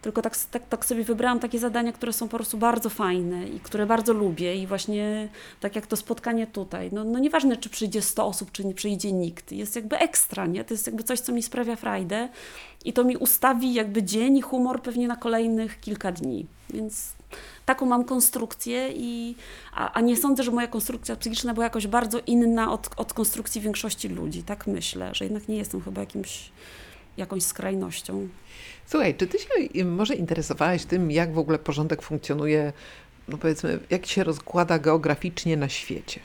tylko 0.03 0.21
tak, 0.21 0.37
tak, 0.51 0.67
tak 0.69 0.85
sobie 0.85 1.03
wybrałam 1.03 1.39
takie 1.39 1.59
zadania, 1.59 1.91
które 1.91 2.13
są 2.13 2.27
po 2.27 2.37
prostu 2.37 2.57
bardzo 2.57 2.89
fajne 2.89 3.47
i 3.47 3.59
które 3.59 3.85
bardzo 3.85 4.13
lubię 4.13 4.55
i 4.55 4.67
właśnie 4.67 5.29
tak 5.59 5.75
jak 5.75 5.87
to 5.87 5.95
spotkanie 5.95 6.47
tutaj, 6.47 6.89
no, 6.91 7.03
no 7.03 7.19
nieważne 7.19 7.57
czy 7.57 7.69
przyjdzie 7.69 8.01
100 8.01 8.25
osób, 8.25 8.51
czy 8.51 8.65
nie 8.65 8.73
przyjdzie 8.73 9.11
nikt, 9.11 9.51
jest 9.51 9.75
jakby 9.75 9.97
ekstra, 9.97 10.45
nie? 10.45 10.63
To 10.63 10.73
jest 10.73 10.87
jakby 10.87 11.03
coś, 11.03 11.19
co 11.19 11.31
mi 11.31 11.43
sprawia 11.43 11.75
frajdę 11.75 12.29
i 12.85 12.93
to 12.93 13.03
mi 13.03 13.17
ustawi 13.17 13.73
jakby 13.73 14.03
dzień 14.03 14.37
i 14.37 14.41
humor 14.41 14.81
pewnie 14.81 15.07
na 15.07 15.15
kolejnych 15.15 15.79
kilka 15.79 16.11
dni, 16.11 16.45
więc 16.69 17.13
taką 17.65 17.85
mam 17.85 18.05
konstrukcję, 18.05 18.89
i, 18.95 19.35
a, 19.73 19.93
a 19.93 20.01
nie 20.01 20.17
sądzę, 20.17 20.43
że 20.43 20.51
moja 20.51 20.67
konstrukcja 20.67 21.15
psychiczna 21.15 21.53
była 21.53 21.63
jakoś 21.63 21.87
bardzo 21.87 22.19
inna 22.27 22.71
od, 22.71 22.89
od 22.97 23.13
konstrukcji 23.13 23.61
większości 23.61 24.09
ludzi. 24.09 24.43
Tak 24.43 24.67
myślę, 24.67 25.15
że 25.15 25.25
jednak 25.25 25.47
nie 25.47 25.57
jestem 25.57 25.81
chyba 25.81 26.01
jakimś, 26.01 26.51
jakąś 27.17 27.43
skrajnością. 27.43 28.27
Słuchaj, 28.85 29.15
czy 29.15 29.27
ty 29.27 29.37
się 29.39 29.85
może 29.85 30.15
interesowałaś 30.15 30.85
tym, 30.85 31.11
jak 31.11 31.33
w 31.33 31.37
ogóle 31.37 31.59
porządek 31.59 32.01
funkcjonuje, 32.01 32.73
no 33.27 33.37
powiedzmy, 33.37 33.79
jak 33.89 34.05
się 34.05 34.23
rozkłada 34.23 34.79
geograficznie 34.79 35.57
na 35.57 35.69
świecie? 35.69 36.19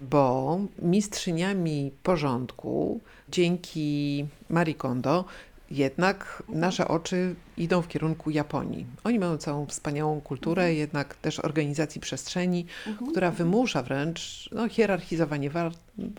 Bo 0.00 0.58
mistrzyniami 0.78 1.92
porządku 2.02 3.00
dzięki 3.28 4.26
Marie 4.48 4.74
Kondo 4.74 5.24
jednak 5.72 6.42
nasze 6.48 6.88
oczy 6.88 7.34
idą 7.56 7.82
w 7.82 7.88
kierunku 7.88 8.30
Japonii. 8.30 8.86
Oni 9.04 9.18
mają 9.18 9.38
całą 9.38 9.66
wspaniałą 9.66 10.20
kulturę, 10.20 10.74
jednak 10.74 11.14
też 11.14 11.40
organizacji 11.40 12.00
przestrzeni, 12.00 12.66
która 13.10 13.30
wymusza 13.30 13.82
wręcz 13.82 14.48
no, 14.52 14.68
hierarchizowanie 14.68 15.50
wa 15.50 15.70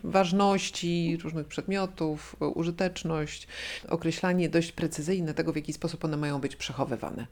ważności 0.04 1.18
różnych 1.22 1.46
przedmiotów, 1.46 2.36
użyteczność, 2.40 3.48
określanie 3.88 4.48
dość 4.48 4.72
precyzyjne 4.72 5.34
tego, 5.34 5.52
w 5.52 5.56
jaki 5.56 5.72
sposób 5.72 6.04
one 6.04 6.16
mają 6.16 6.40
być 6.40 6.56
przechowywane. 6.56 7.26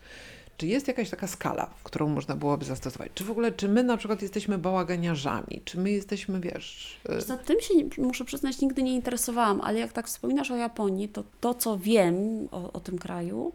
Czy 0.57 0.67
jest 0.67 0.89
jakaś 0.89 1.11
taka 1.11 1.27
skala, 1.27 1.71
którą 1.85 2.09
można 2.09 2.37
byłoby 2.37 2.65
zastosować? 2.65 3.11
Czy 3.15 3.25
w 3.25 3.31
ogóle, 3.31 3.53
czy 3.53 3.69
my 3.69 3.83
na 3.85 3.97
przykład 3.97 4.23
jesteśmy 4.23 4.59
bałaganiarzami? 4.59 5.63
Czy 5.65 5.79
my 5.81 5.91
jesteśmy, 5.91 6.41
wiesz... 6.41 7.01
y, 7.19 7.21
Za 7.21 7.37
tym 7.37 7.61
się, 7.61 8.03
muszę 8.03 8.25
przyznać, 8.25 8.61
nigdy 8.61 8.83
nie 8.83 8.95
interesowałam, 8.95 9.61
ale 9.61 9.79
jak 9.79 9.93
tak 9.93 10.07
wspominasz 10.07 10.51
o 10.51 10.57
Japonii, 10.57 11.09
to 11.09 11.25
to, 11.41 11.55
co 11.55 11.79
wiem 11.79 12.15
o, 12.51 12.73
o 12.73 12.81
tym 12.81 12.99
kraju, 12.99 13.53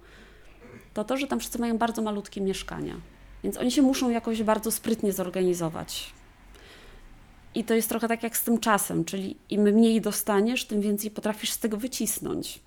to 0.94 1.04
to, 1.04 1.18
że 1.18 1.28
tam 1.28 1.40
wszyscy 1.40 1.60
mają 1.60 1.78
bardzo 1.78 2.02
malutkie 2.02 2.42
mieszkania. 2.42 2.96
Więc 3.44 3.58
oni 3.58 3.72
się 3.72 3.82
muszą 3.82 4.10
jakoś 4.10 4.44
bardzo 4.44 4.72
sprytnie 4.72 5.14
zorganizować. 5.14 6.14
I 7.56 7.64
to 7.64 7.74
jest 7.74 7.90
trochę 7.90 8.08
tak 8.08 8.24
jak 8.24 8.38
z 8.38 8.44
tym 8.44 8.60
czasem, 8.60 9.06
czyli 9.06 9.38
im 9.50 9.62
mniej 9.62 10.02
dostaniesz, 10.02 10.66
tym 10.66 10.82
więcej 10.82 11.12
potrafisz 11.12 11.52
z 11.52 11.60
tego 11.60 11.78
wycisnąć. 11.78 12.60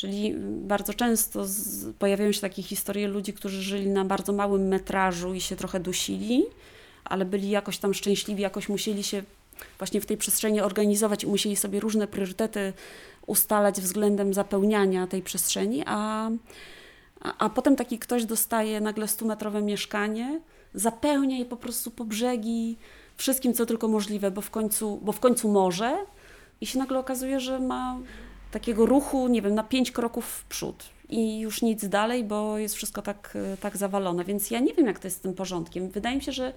Czyli 0.00 0.34
bardzo 0.40 0.94
często 0.94 1.44
pojawiają 1.98 2.32
się 2.32 2.40
takie 2.40 2.62
historie 2.62 3.08
ludzi, 3.08 3.32
którzy 3.32 3.62
żyli 3.62 3.88
na 3.88 4.04
bardzo 4.04 4.32
małym 4.32 4.68
metrażu 4.68 5.34
i 5.34 5.40
się 5.40 5.56
trochę 5.56 5.80
dusili, 5.80 6.44
ale 7.04 7.24
byli 7.24 7.50
jakoś 7.50 7.78
tam 7.78 7.94
szczęśliwi, 7.94 8.42
jakoś 8.42 8.68
musieli 8.68 9.02
się 9.02 9.22
właśnie 9.78 10.00
w 10.00 10.06
tej 10.06 10.16
przestrzeni 10.16 10.60
organizować 10.60 11.24
i 11.24 11.26
musieli 11.26 11.56
sobie 11.56 11.80
różne 11.80 12.06
priorytety 12.06 12.72
ustalać 13.26 13.80
względem 13.80 14.34
zapełniania 14.34 15.06
tej 15.06 15.22
przestrzeni, 15.22 15.82
a, 15.86 16.30
a, 17.20 17.34
a 17.38 17.50
potem 17.50 17.76
taki 17.76 17.98
ktoś 17.98 18.24
dostaje 18.24 18.80
nagle 18.80 19.06
100-metrowe 19.06 19.62
mieszkanie, 19.62 20.40
zapełnia 20.74 21.38
je 21.38 21.44
po 21.44 21.56
prostu 21.56 21.90
po 21.90 22.04
brzegi 22.04 22.76
wszystkim, 23.16 23.54
co 23.54 23.66
tylko 23.66 23.88
możliwe, 23.88 24.30
bo 24.30 24.40
w 24.40 24.50
końcu, 24.50 25.00
bo 25.02 25.12
w 25.12 25.20
końcu 25.20 25.48
może 25.48 25.96
i 26.60 26.66
się 26.66 26.78
nagle 26.78 26.98
okazuje, 26.98 27.40
że 27.40 27.58
ma 27.58 27.98
takiego 28.50 28.86
ruchu, 28.86 29.28
nie 29.28 29.42
wiem, 29.42 29.54
na 29.54 29.62
pięć 29.62 29.92
kroków 29.92 30.26
w 30.26 30.44
przód 30.44 30.98
i 31.08 31.40
już 31.40 31.62
nic 31.62 31.88
dalej, 31.88 32.24
bo 32.24 32.58
jest 32.58 32.74
wszystko 32.74 33.02
tak, 33.02 33.38
e, 33.52 33.56
tak 33.56 33.76
zawalone. 33.76 34.24
Więc 34.24 34.50
ja 34.50 34.60
nie 34.60 34.74
wiem, 34.74 34.86
jak 34.86 34.98
to 34.98 35.06
jest 35.06 35.16
z 35.16 35.20
tym 35.20 35.34
porządkiem. 35.34 35.88
Wydaje 35.88 36.16
mi 36.16 36.22
się, 36.22 36.32
że 36.32 36.52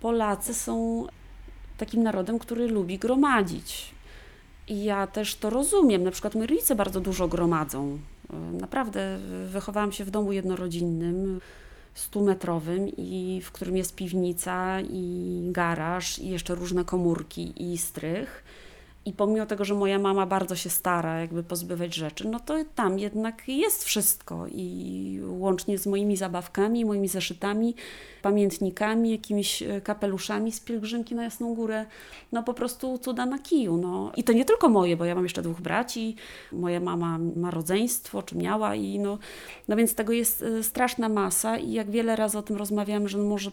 Polacy 0.00 0.54
są 0.54 1.06
takim 1.78 2.02
narodem, 2.02 2.38
który 2.38 2.68
lubi 2.68 2.98
gromadzić. 2.98 3.90
I 4.68 4.84
ja 4.84 5.06
też 5.06 5.34
to 5.34 5.50
rozumiem. 5.50 6.02
Na 6.04 6.10
przykład 6.10 6.34
moi 6.34 6.46
rodzice 6.46 6.74
bardzo 6.74 7.00
dużo 7.00 7.28
gromadzą. 7.28 7.98
E, 8.32 8.36
Naprawdę 8.36 9.18
wychowałam 9.46 9.92
się 9.92 10.04
w 10.04 10.10
domu 10.10 10.32
jednorodzinnym, 10.32 11.40
stumetrowym, 11.94 12.88
i 12.96 13.40
w 13.44 13.52
którym 13.52 13.76
jest 13.76 13.94
piwnica 13.94 14.80
i 14.80 15.40
garaż 15.52 16.18
i 16.18 16.28
jeszcze 16.28 16.54
różne 16.54 16.84
komórki 16.84 17.72
i 17.72 17.78
strych. 17.78 18.44
I 19.06 19.12
pomimo 19.12 19.46
tego, 19.46 19.64
że 19.64 19.74
moja 19.74 19.98
mama 19.98 20.26
bardzo 20.26 20.56
się 20.56 20.70
stara 20.70 21.20
jakby 21.20 21.42
pozbywać 21.42 21.94
rzeczy, 21.94 22.28
no 22.28 22.40
to 22.40 22.54
tam 22.74 22.98
jednak 22.98 23.48
jest 23.48 23.84
wszystko. 23.84 24.46
I 24.46 25.20
łącznie 25.28 25.78
z 25.78 25.86
moimi 25.86 26.16
zabawkami, 26.16 26.84
moimi 26.84 27.08
zeszytami, 27.08 27.74
pamiętnikami, 28.22 29.10
jakimiś 29.10 29.62
e, 29.62 29.80
kapeluszami 29.80 30.52
z 30.52 30.60
pielgrzymki 30.60 31.14
na 31.14 31.24
Jasną 31.24 31.54
Górę, 31.54 31.86
no 32.32 32.42
po 32.42 32.54
prostu 32.54 32.98
cuda 32.98 33.26
na 33.26 33.38
kiju, 33.38 33.76
no. 33.76 34.12
I 34.16 34.24
to 34.24 34.32
nie 34.32 34.44
tylko 34.44 34.68
moje, 34.68 34.96
bo 34.96 35.04
ja 35.04 35.14
mam 35.14 35.24
jeszcze 35.24 35.42
dwóch 35.42 35.60
braci, 35.60 36.16
moja 36.52 36.80
mama 36.80 37.18
ma 37.36 37.50
rodzeństwo, 37.50 38.22
czy 38.22 38.36
miała 38.36 38.74
i 38.74 38.98
no, 38.98 39.18
no 39.68 39.76
więc 39.76 39.94
tego 39.94 40.12
jest 40.12 40.42
e, 40.42 40.62
straszna 40.62 41.08
masa. 41.08 41.56
I 41.56 41.72
jak 41.72 41.90
wiele 41.90 42.16
razy 42.16 42.38
o 42.38 42.42
tym 42.42 42.56
rozmawiamy, 42.56 43.08
że 43.08 43.18
no 43.18 43.24
może, 43.24 43.50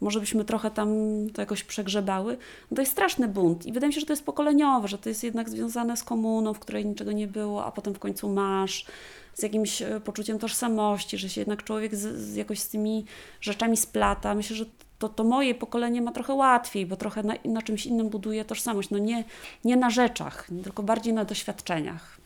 może 0.00 0.20
byśmy 0.20 0.44
trochę 0.44 0.70
tam 0.70 0.88
to 1.34 1.42
jakoś 1.42 1.64
przegrzebały, 1.64 2.36
no 2.70 2.74
to 2.74 2.82
jest 2.82 2.92
straszny 2.92 3.28
bunt. 3.28 3.66
I 3.66 3.72
wydaje 3.72 3.88
mi 3.88 3.94
się, 3.94 4.00
że 4.00 4.06
to 4.06 4.12
jest 4.12 4.26
pokoleniowe, 4.26 4.88
że 4.92 4.98
to 4.98 5.08
jest 5.08 5.24
jednak 5.24 5.50
związane 5.50 5.96
z 5.96 6.02
komuną, 6.02 6.54
w 6.54 6.58
której 6.58 6.86
niczego 6.86 7.12
nie 7.12 7.26
było, 7.26 7.64
a 7.64 7.72
potem 7.72 7.94
w 7.94 7.98
końcu 7.98 8.28
masz, 8.28 8.86
z 9.34 9.42
jakimś 9.42 9.82
e, 9.82 10.00
poczuciem 10.00 10.38
tożsamości, 10.38 11.18
że 11.18 11.28
się 11.28 11.40
jednak 11.40 11.64
człowiek 11.64 11.96
z, 11.96 12.20
z 12.20 12.34
jakoś 12.34 12.58
z 12.58 12.68
tymi 12.68 13.04
rzeczami 13.40 13.76
splata. 13.76 14.34
Myślę, 14.34 14.56
że 14.56 14.64
to, 14.98 15.08
to 15.08 15.24
moje 15.24 15.54
pokolenie 15.54 16.02
ma 16.02 16.12
trochę 16.12 16.34
łatwiej, 16.34 16.86
bo 16.86 16.96
trochę 16.96 17.22
na, 17.22 17.34
na 17.44 17.62
czymś 17.62 17.86
innym 17.86 18.08
buduje 18.08 18.44
tożsamość. 18.44 18.90
No 18.90 18.98
nie, 18.98 19.24
nie 19.64 19.76
na 19.76 19.90
rzeczach, 19.90 20.48
tylko 20.64 20.82
bardziej 20.82 21.12
na 21.12 21.24
doświadczeniach. 21.24 22.18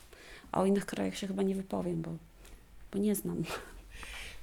A 0.53 0.61
o 0.61 0.67
innych 0.67 0.87
krajach 0.87 1.17
się 1.17 1.27
chyba 1.27 1.43
nie 1.43 1.55
wypowiem, 1.55 2.03
bo, 2.03 2.11
bo 2.93 2.99
nie 2.99 3.15
znam. 3.15 3.45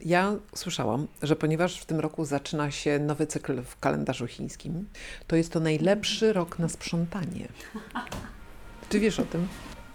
Ja 0.06 0.36
słyszałam, 0.56 1.08
że 1.22 1.36
ponieważ 1.36 1.80
w 1.80 1.86
tym 1.86 2.00
roku 2.00 2.26
zaczyna 2.26 2.72
się 2.72 3.00
nowy 3.00 3.28
cykl 3.28 3.62
w 3.62 3.80
kalendarzu 3.80 4.28
chińskim, 4.28 4.88
to 5.28 5.36
jest 5.36 5.52
to 5.52 5.60
najlepszy 5.60 6.34
rok 6.34 6.60
na 6.60 6.70
sprzątanie. 6.70 7.48
Czy 8.90 9.00
wiesz 9.00 9.20
o 9.20 9.24
tym? 9.26 9.48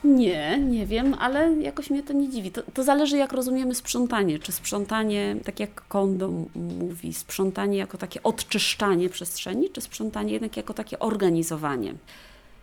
Nie, 0.05 0.59
nie 0.59 0.87
wiem, 0.87 1.15
ale 1.19 1.55
jakoś 1.55 1.91
mnie 1.91 2.03
to 2.03 2.13
nie 2.13 2.29
dziwi. 2.29 2.51
To, 2.51 2.63
to 2.63 2.85
zależy, 2.85 3.17
jak 3.17 3.33
rozumiemy 3.33 3.75
sprzątanie. 3.75 4.39
Czy 4.39 4.53
sprzątanie, 4.53 5.37
tak 5.45 5.61
jak 5.61 5.89
Kondo 5.89 6.31
mówi, 6.55 7.15
sprzątanie 7.15 7.79
jako 7.79 7.99
takie 7.99 8.23
odczyszczanie 8.23 9.09
przestrzeni, 9.09 9.71
czy 9.71 9.81
sprzątanie 9.81 10.33
jednak 10.33 10.57
jako 10.57 10.75
takie 10.75 10.99
organizowanie. 10.99 11.95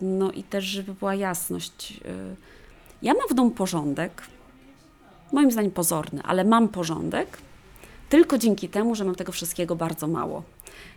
No 0.02 0.32
i 0.32 0.44
też, 0.44 0.66
żeby 0.66 0.94
była 0.94 1.16
jasność. 1.16 1.94
y, 2.06 2.36
Ja 3.02 3.14
mam 3.14 3.28
w 3.30 3.34
domu 3.34 3.52
porządek, 3.52 4.22
moim 5.32 5.52
zdaniem 5.52 5.72
pozorny, 5.72 6.22
ale 6.24 6.44
mam 6.44 6.68
porządek 6.68 7.38
tylko 8.10 8.38
dzięki 8.38 8.70
temu, 8.70 8.96
że 8.96 9.04
mam 9.04 9.16
tego 9.16 9.32
wszystkiego 9.32 9.76
bardzo 9.76 10.08
mało. 10.08 10.44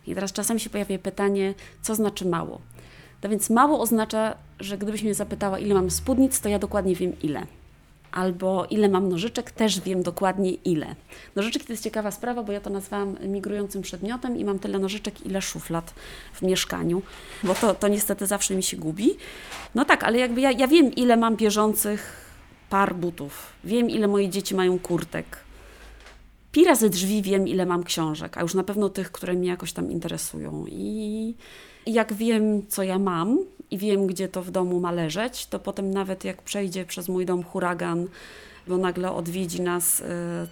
I 0.07 0.15
teraz 0.15 0.33
czasami 0.33 0.59
się 0.59 0.69
pojawia 0.69 0.99
pytanie, 0.99 1.53
co 1.81 1.95
znaczy 1.95 2.25
mało? 2.25 2.61
To 3.21 3.29
więc 3.29 3.49
mało 3.49 3.79
oznacza, 3.79 4.35
że 4.59 4.77
gdybyś 4.77 5.03
mnie 5.03 5.13
zapytała, 5.13 5.59
ile 5.59 5.73
mam 5.73 5.91
spódnic, 5.91 6.39
to 6.39 6.49
ja 6.49 6.59
dokładnie 6.59 6.95
wiem 6.95 7.13
ile. 7.21 7.45
Albo 8.11 8.65
ile 8.65 8.89
mam 8.89 9.09
nożyczek, 9.09 9.51
też 9.51 9.81
wiem 9.81 10.03
dokładnie 10.03 10.51
ile. 10.51 10.95
Nożyczek 11.35 11.63
to 11.63 11.73
jest 11.73 11.83
ciekawa 11.83 12.11
sprawa, 12.11 12.43
bo 12.43 12.51
ja 12.51 12.61
to 12.61 12.69
nazwałam 12.69 13.15
migrującym 13.23 13.81
przedmiotem 13.81 14.37
i 14.37 14.45
mam 14.45 14.59
tyle 14.59 14.79
nożyczek, 14.79 15.25
ile 15.25 15.41
szuflad 15.41 15.93
w 16.33 16.41
mieszkaniu, 16.41 17.01
bo 17.43 17.55
to, 17.55 17.75
to 17.75 17.87
niestety 17.87 18.27
zawsze 18.27 18.55
mi 18.55 18.63
się 18.63 18.77
gubi. 18.77 19.09
No 19.75 19.85
tak, 19.85 20.03
ale 20.03 20.17
jakby 20.17 20.41
ja, 20.41 20.51
ja 20.51 20.67
wiem, 20.67 20.95
ile 20.95 21.17
mam 21.17 21.35
bieżących 21.35 22.28
par 22.69 22.95
butów, 22.95 23.53
wiem, 23.63 23.89
ile 23.89 24.07
moje 24.07 24.29
dzieci 24.29 24.55
mają 24.55 24.79
kurtek. 24.79 25.37
Pi 26.51 26.65
razy 26.65 26.89
drzwi 26.89 27.21
wiem, 27.21 27.47
ile 27.47 27.65
mam 27.65 27.83
książek, 27.83 28.37
a 28.37 28.41
już 28.41 28.53
na 28.53 28.63
pewno 28.63 28.89
tych, 28.89 29.11
które 29.11 29.33
mnie 29.33 29.49
jakoś 29.49 29.73
tam 29.73 29.91
interesują. 29.91 30.65
I 30.67 31.35
jak 31.87 32.13
wiem, 32.13 32.67
co 32.67 32.83
ja 32.83 32.99
mam 32.99 33.39
i 33.71 33.77
wiem, 33.77 34.07
gdzie 34.07 34.27
to 34.27 34.43
w 34.43 34.51
domu 34.51 34.79
ma 34.79 34.91
leżeć, 34.91 35.45
to 35.45 35.59
potem 35.59 35.91
nawet 35.91 36.23
jak 36.23 36.41
przejdzie 36.41 36.85
przez 36.85 37.09
mój 37.09 37.25
dom 37.25 37.43
huragan, 37.43 38.07
bo 38.67 38.77
nagle 38.77 39.11
odwiedzi 39.11 39.61
nas 39.61 39.99
y, 39.99 40.03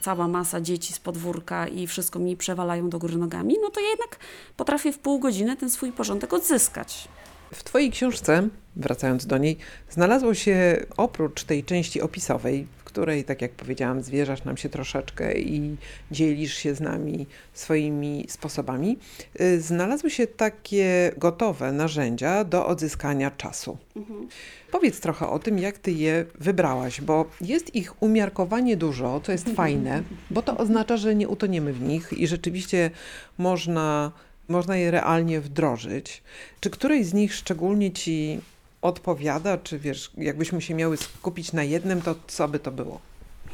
cała 0.01 0.27
masa 0.27 0.61
dzieci 0.61 0.93
z 0.93 0.99
podwórka 0.99 1.67
i 1.67 1.87
wszystko 1.87 2.19
mi 2.19 2.37
przewalają 2.37 2.89
do 2.89 2.99
góry 2.99 3.17
nogami, 3.17 3.55
no 3.61 3.69
to 3.69 3.79
ja 3.79 3.89
jednak 3.89 4.19
potrafię 4.57 4.91
w 4.91 4.99
pół 4.99 5.19
godziny 5.19 5.57
ten 5.57 5.69
swój 5.69 5.91
porządek 5.91 6.33
odzyskać. 6.33 7.07
W 7.53 7.63
Twojej 7.63 7.91
książce, 7.91 8.47
wracając 8.75 9.25
do 9.25 9.37
niej, 9.37 9.57
znalazło 9.89 10.33
się 10.33 10.85
oprócz 10.97 11.43
tej 11.43 11.63
części 11.63 12.01
opisowej, 12.01 12.67
w 12.77 12.83
której, 12.83 13.23
tak 13.23 13.41
jak 13.41 13.51
powiedziałam, 13.51 14.03
zwierzasz 14.03 14.43
nam 14.43 14.57
się 14.57 14.69
troszeczkę 14.69 15.39
i 15.39 15.77
dzielisz 16.11 16.53
się 16.53 16.75
z 16.75 16.79
nami 16.79 17.27
swoimi 17.53 18.25
sposobami, 18.29 18.97
y, 19.41 19.61
znalazły 19.61 20.09
się 20.09 20.27
takie 20.27 21.11
gotowe 21.17 21.71
narzędzia 21.71 22.43
do 22.43 22.67
odzyskania 22.67 23.31
czasu. 23.31 23.77
Mhm. 23.95 24.27
Powiedz 24.71 24.99
trochę 24.99 25.29
o 25.29 25.39
tym, 25.39 25.59
jak 25.59 25.77
ty 25.77 25.91
je 25.91 26.25
wybrałaś, 26.39 27.01
bo 27.01 27.25
jest 27.41 27.75
ich 27.75 28.03
umiarkowanie 28.03 28.77
dużo, 28.77 29.21
co 29.23 29.31
jest 29.31 29.49
fajne, 29.49 30.03
bo 30.31 30.41
to 30.41 30.57
oznacza, 30.57 30.97
że 30.97 31.15
nie 31.15 31.27
utoniemy 31.27 31.73
w 31.73 31.81
nich 31.81 32.13
i 32.13 32.27
rzeczywiście 32.27 32.91
można 33.37 34.11
można 34.47 34.77
je 34.77 34.91
realnie 34.91 35.41
wdrożyć. 35.41 36.23
Czy 36.59 36.69
której 36.69 37.03
z 37.03 37.13
nich 37.13 37.35
szczególnie 37.35 37.91
ci 37.91 38.39
odpowiada, 38.81 39.57
czy 39.57 39.79
wiesz, 39.79 40.11
jakbyśmy 40.17 40.61
się 40.61 40.73
miały 40.73 40.97
skupić 40.97 41.53
na 41.53 41.63
jednym, 41.63 42.01
to 42.01 42.15
co 42.27 42.47
by 42.47 42.59
to 42.59 42.71
było? 42.71 42.99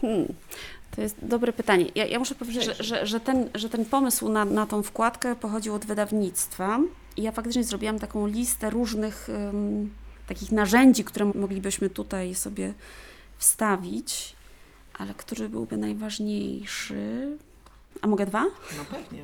Hmm. 0.01 0.33
To 0.95 1.01
jest 1.01 1.15
dobre 1.21 1.53
pytanie. 1.53 1.85
Ja, 1.95 2.05
ja 2.05 2.19
muszę 2.19 2.35
powiedzieć, 2.35 2.63
że, 2.63 2.83
że, 2.83 3.05
że, 3.05 3.19
ten, 3.19 3.49
że 3.55 3.69
ten 3.69 3.85
pomysł 3.85 4.29
na, 4.29 4.45
na 4.45 4.65
tą 4.65 4.83
wkładkę 4.83 5.35
pochodził 5.35 5.75
od 5.75 5.85
wydawnictwa. 5.85 6.79
I 7.17 7.21
ja 7.23 7.31
faktycznie 7.31 7.63
zrobiłam 7.63 7.99
taką 7.99 8.27
listę 8.27 8.69
różnych 8.69 9.29
um, 9.29 9.89
takich 10.27 10.51
narzędzi, 10.51 11.03
które 11.03 11.25
moglibyśmy 11.25 11.89
tutaj 11.89 12.35
sobie 12.35 12.73
wstawić, 13.37 14.35
ale 14.93 15.13
który 15.13 15.49
byłby 15.49 15.77
najważniejszy? 15.77 17.37
A 18.03 18.07
mogę 18.07 18.25
dwa? 18.25 18.43
No 18.77 18.85
pewnie. 18.91 19.23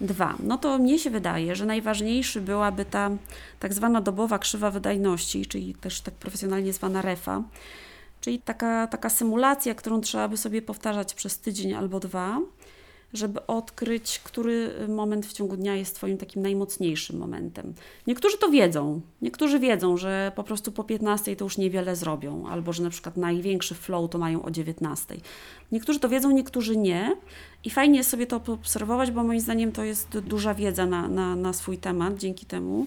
Dwa. 0.00 0.36
No 0.42 0.58
to 0.58 0.78
mnie 0.78 0.98
się 0.98 1.10
wydaje, 1.10 1.56
że 1.56 1.66
najważniejszy 1.66 2.40
byłaby 2.40 2.84
ta 2.84 3.10
tak 3.60 3.74
zwana 3.74 4.00
dobowa 4.00 4.38
krzywa 4.38 4.70
wydajności, 4.70 5.46
czyli 5.46 5.74
też 5.74 6.00
tak 6.00 6.14
profesjonalnie 6.14 6.72
zwana 6.72 7.02
REFA, 7.02 7.42
czyli 8.20 8.38
taka, 8.38 8.86
taka 8.86 9.10
symulacja, 9.10 9.74
którą 9.74 10.00
trzeba 10.00 10.28
by 10.28 10.36
sobie 10.36 10.62
powtarzać 10.62 11.14
przez 11.14 11.38
tydzień 11.38 11.74
albo 11.74 12.00
dwa 12.00 12.40
żeby 13.12 13.46
odkryć, 13.46 14.20
który 14.24 14.70
moment 14.88 15.26
w 15.26 15.32
ciągu 15.32 15.56
dnia 15.56 15.76
jest 15.76 15.94
Twoim 15.94 16.18
takim 16.18 16.42
najmocniejszym 16.42 17.18
momentem. 17.18 17.74
Niektórzy 18.06 18.38
to 18.38 18.48
wiedzą. 18.48 19.00
Niektórzy 19.22 19.58
wiedzą, 19.58 19.96
że 19.96 20.32
po 20.36 20.44
prostu 20.44 20.72
po 20.72 20.84
15 20.84 21.36
to 21.36 21.44
już 21.44 21.58
niewiele 21.58 21.96
zrobią, 21.96 22.46
albo 22.48 22.72
że 22.72 22.82
na 22.82 22.90
przykład 22.90 23.16
największy 23.16 23.74
flow 23.74 24.10
to 24.10 24.18
mają 24.18 24.42
o 24.42 24.50
19. 24.50 25.16
Niektórzy 25.72 26.00
to 26.00 26.08
wiedzą, 26.08 26.30
niektórzy 26.30 26.76
nie. 26.76 27.16
I 27.64 27.70
fajnie 27.70 27.98
jest 27.98 28.10
sobie 28.10 28.26
to 28.26 28.40
obserwować, 28.46 29.10
bo 29.10 29.24
moim 29.24 29.40
zdaniem 29.40 29.72
to 29.72 29.84
jest 29.84 30.18
duża 30.18 30.54
wiedza 30.54 30.86
na, 30.86 31.08
na, 31.08 31.36
na 31.36 31.52
swój 31.52 31.78
temat 31.78 32.18
dzięki 32.18 32.46
temu. 32.46 32.86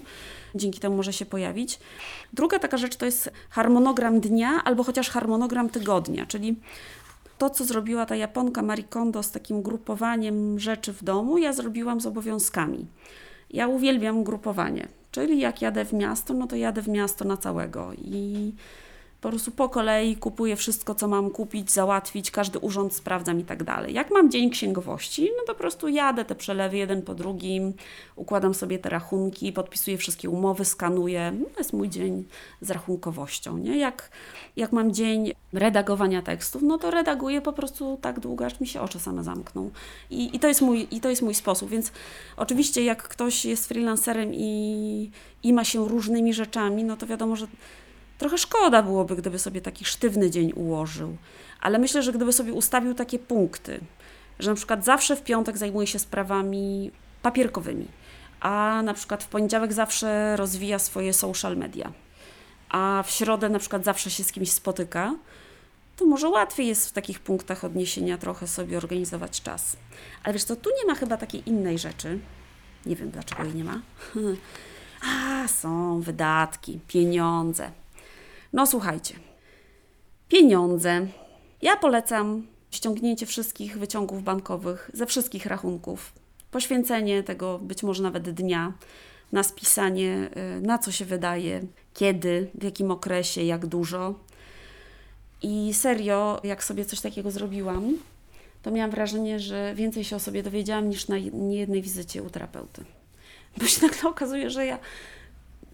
Dzięki 0.54 0.80
temu 0.80 0.96
może 0.96 1.12
się 1.12 1.26
pojawić. 1.26 1.78
Druga 2.32 2.58
taka 2.58 2.76
rzecz 2.76 2.96
to 2.96 3.06
jest 3.06 3.32
harmonogram 3.50 4.20
dnia 4.20 4.64
albo 4.64 4.84
chociaż 4.84 5.10
harmonogram 5.10 5.68
tygodnia, 5.68 6.26
czyli 6.26 6.56
to, 7.42 7.50
co 7.50 7.64
zrobiła 7.64 8.06
ta 8.06 8.16
Japonka 8.16 8.62
Marie 8.62 8.84
Kondo 8.84 9.22
z 9.22 9.30
takim 9.30 9.62
grupowaniem 9.62 10.58
rzeczy 10.58 10.92
w 10.92 11.04
domu, 11.04 11.38
ja 11.38 11.52
zrobiłam 11.52 12.00
z 12.00 12.06
obowiązkami. 12.06 12.86
Ja 13.50 13.68
uwielbiam 13.68 14.24
grupowanie, 14.24 14.88
czyli 15.10 15.40
jak 15.40 15.62
jadę 15.62 15.84
w 15.84 15.92
miasto, 15.92 16.34
no 16.34 16.46
to 16.46 16.56
jadę 16.56 16.82
w 16.82 16.88
miasto 16.88 17.24
na 17.24 17.36
całego 17.36 17.92
i 17.92 18.52
po 19.22 19.28
prostu 19.28 19.50
po 19.50 19.68
kolei 19.68 20.16
kupuję 20.16 20.56
wszystko, 20.56 20.94
co 20.94 21.08
mam 21.08 21.30
kupić, 21.30 21.70
załatwić, 21.70 22.30
każdy 22.30 22.58
urząd 22.58 22.94
sprawdzam 22.94 23.40
i 23.40 23.44
tak 23.44 23.64
dalej. 23.64 23.94
Jak 23.94 24.10
mam 24.10 24.30
dzień 24.30 24.50
księgowości, 24.50 25.30
no 25.36 25.42
to 25.46 25.54
po 25.54 25.58
prostu 25.58 25.88
jadę 25.88 26.24
te 26.24 26.34
przelewy 26.34 26.76
jeden 26.76 27.02
po 27.02 27.14
drugim, 27.14 27.72
układam 28.16 28.54
sobie 28.54 28.78
te 28.78 28.88
rachunki, 28.88 29.52
podpisuję 29.52 29.98
wszystkie 29.98 30.30
umowy, 30.30 30.64
skanuję. 30.64 31.32
No 31.40 31.46
to 31.54 31.60
jest 31.60 31.72
mój 31.72 31.88
dzień 31.88 32.24
z 32.60 32.70
rachunkowością. 32.70 33.58
Nie? 33.58 33.78
Jak, 33.78 34.10
jak 34.56 34.72
mam 34.72 34.92
dzień 34.92 35.32
redagowania 35.52 36.22
tekstów, 36.22 36.62
no 36.62 36.78
to 36.78 36.90
redaguję 36.90 37.40
po 37.40 37.52
prostu 37.52 37.98
tak 38.00 38.20
długo, 38.20 38.46
aż 38.46 38.60
mi 38.60 38.66
się 38.66 38.80
oczy 38.80 38.98
same 38.98 39.24
zamkną. 39.24 39.70
I, 40.10 40.36
i, 40.36 40.40
to, 40.40 40.48
jest 40.48 40.60
mój, 40.60 40.88
i 40.90 41.00
to 41.00 41.10
jest 41.10 41.22
mój 41.22 41.34
sposób. 41.34 41.70
Więc 41.70 41.92
oczywiście, 42.36 42.84
jak 42.84 43.02
ktoś 43.02 43.44
jest 43.44 43.68
freelancerem 43.68 44.34
i, 44.34 45.10
i 45.42 45.52
ma 45.52 45.64
się 45.64 45.88
różnymi 45.88 46.34
rzeczami, 46.34 46.84
no 46.84 46.96
to 46.96 47.06
wiadomo, 47.06 47.36
że 47.36 47.46
Trochę 48.22 48.38
szkoda 48.38 48.82
byłoby, 48.82 49.16
gdyby 49.16 49.38
sobie 49.38 49.60
taki 49.60 49.84
sztywny 49.84 50.30
dzień 50.30 50.52
ułożył, 50.54 51.16
ale 51.60 51.78
myślę, 51.78 52.02
że 52.02 52.12
gdyby 52.12 52.32
sobie 52.32 52.52
ustawił 52.52 52.94
takie 52.94 53.18
punkty, 53.18 53.80
że 54.38 54.50
na 54.50 54.56
przykład 54.56 54.84
zawsze 54.84 55.16
w 55.16 55.22
piątek 55.22 55.58
zajmuje 55.58 55.86
się 55.86 55.98
sprawami 55.98 56.90
papierkowymi, 57.22 57.88
a 58.40 58.82
na 58.84 58.94
przykład 58.94 59.24
w 59.24 59.28
poniedziałek 59.28 59.72
zawsze 59.72 60.36
rozwija 60.36 60.78
swoje 60.78 61.12
social 61.12 61.56
media, 61.56 61.92
a 62.68 63.04
w 63.06 63.10
środę 63.10 63.48
na 63.48 63.58
przykład 63.58 63.84
zawsze 63.84 64.10
się 64.10 64.24
z 64.24 64.32
kimś 64.32 64.52
spotyka, 64.52 65.14
to 65.96 66.06
może 66.06 66.28
łatwiej 66.28 66.66
jest 66.66 66.88
w 66.88 66.92
takich 66.92 67.20
punktach 67.20 67.64
odniesienia 67.64 68.18
trochę 68.18 68.46
sobie 68.46 68.76
organizować 68.76 69.42
czas. 69.42 69.76
Ale 70.24 70.32
wiesz 70.32 70.44
co, 70.44 70.56
tu 70.56 70.70
nie 70.80 70.86
ma 70.86 70.94
chyba 70.94 71.16
takiej 71.16 71.48
innej 71.48 71.78
rzeczy. 71.78 72.18
Nie 72.86 72.96
wiem, 72.96 73.10
dlaczego 73.10 73.44
jej 73.44 73.54
nie 73.54 73.64
ma. 73.64 73.80
A, 75.10 75.48
są 75.48 76.00
wydatki, 76.00 76.80
pieniądze. 76.88 77.81
No 78.52 78.66
słuchajcie, 78.66 79.14
pieniądze. 80.28 81.06
Ja 81.62 81.76
polecam 81.76 82.46
ściągnięcie 82.70 83.26
wszystkich 83.26 83.78
wyciągów 83.78 84.22
bankowych 84.22 84.90
ze 84.94 85.06
wszystkich 85.06 85.46
rachunków, 85.46 86.12
poświęcenie 86.50 87.22
tego 87.22 87.58
być 87.58 87.82
może 87.82 88.02
nawet 88.02 88.30
dnia 88.30 88.72
na 89.32 89.42
spisanie, 89.42 90.30
y, 90.58 90.60
na 90.60 90.78
co 90.78 90.92
się 90.92 91.04
wydaje, 91.04 91.60
kiedy, 91.94 92.50
w 92.54 92.62
jakim 92.62 92.90
okresie, 92.90 93.42
jak 93.42 93.66
dużo. 93.66 94.14
I 95.42 95.74
serio, 95.74 96.40
jak 96.44 96.64
sobie 96.64 96.84
coś 96.84 97.00
takiego 97.00 97.30
zrobiłam, 97.30 97.94
to 98.62 98.70
miałam 98.70 98.90
wrażenie, 98.90 99.40
że 99.40 99.74
więcej 99.74 100.04
się 100.04 100.16
o 100.16 100.20
sobie 100.20 100.42
dowiedziałam 100.42 100.88
niż 100.88 101.08
na 101.08 101.18
niejednej 101.18 101.82
wizycie 101.82 102.22
u 102.22 102.30
terapeuty. 102.30 102.84
Bo 103.58 103.66
się 103.66 103.82
nagle 103.86 104.10
okazuje, 104.10 104.50
że 104.50 104.66
ja 104.66 104.78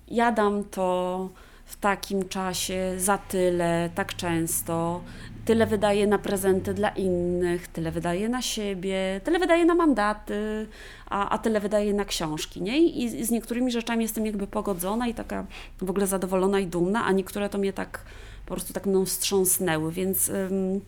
jadam 0.08 0.64
to 0.64 1.28
w 1.68 1.76
takim 1.76 2.28
czasie, 2.28 2.94
za 2.96 3.18
tyle, 3.18 3.90
tak 3.94 4.16
często, 4.16 5.00
tyle 5.44 5.66
wydaje 5.66 6.06
na 6.06 6.18
prezenty 6.18 6.74
dla 6.74 6.88
innych, 6.88 7.68
tyle 7.68 7.90
wydaje 7.90 8.28
na 8.28 8.42
siebie, 8.42 9.20
tyle 9.24 9.38
wydaje 9.38 9.64
na 9.64 9.74
mandaty, 9.74 10.66
a, 11.06 11.28
a 11.28 11.38
tyle 11.38 11.60
wydaje 11.60 11.94
na 11.94 12.04
książki, 12.04 12.62
nie? 12.62 12.78
I, 12.78 13.04
I 13.04 13.24
z 13.24 13.30
niektórymi 13.30 13.70
rzeczami 13.70 14.02
jestem 14.02 14.26
jakby 14.26 14.46
pogodzona 14.46 15.06
i 15.08 15.14
taka 15.14 15.46
w 15.82 15.90
ogóle 15.90 16.06
zadowolona 16.06 16.60
i 16.60 16.66
dumna, 16.66 17.04
a 17.04 17.12
niektóre 17.12 17.48
to 17.48 17.58
mnie 17.58 17.72
tak 17.72 18.04
po 18.46 18.54
prostu 18.54 18.72
tak 18.72 18.86
mną 18.86 19.04
wstrząsnęły, 19.04 19.92
więc... 19.92 20.28
Ym, 20.28 20.80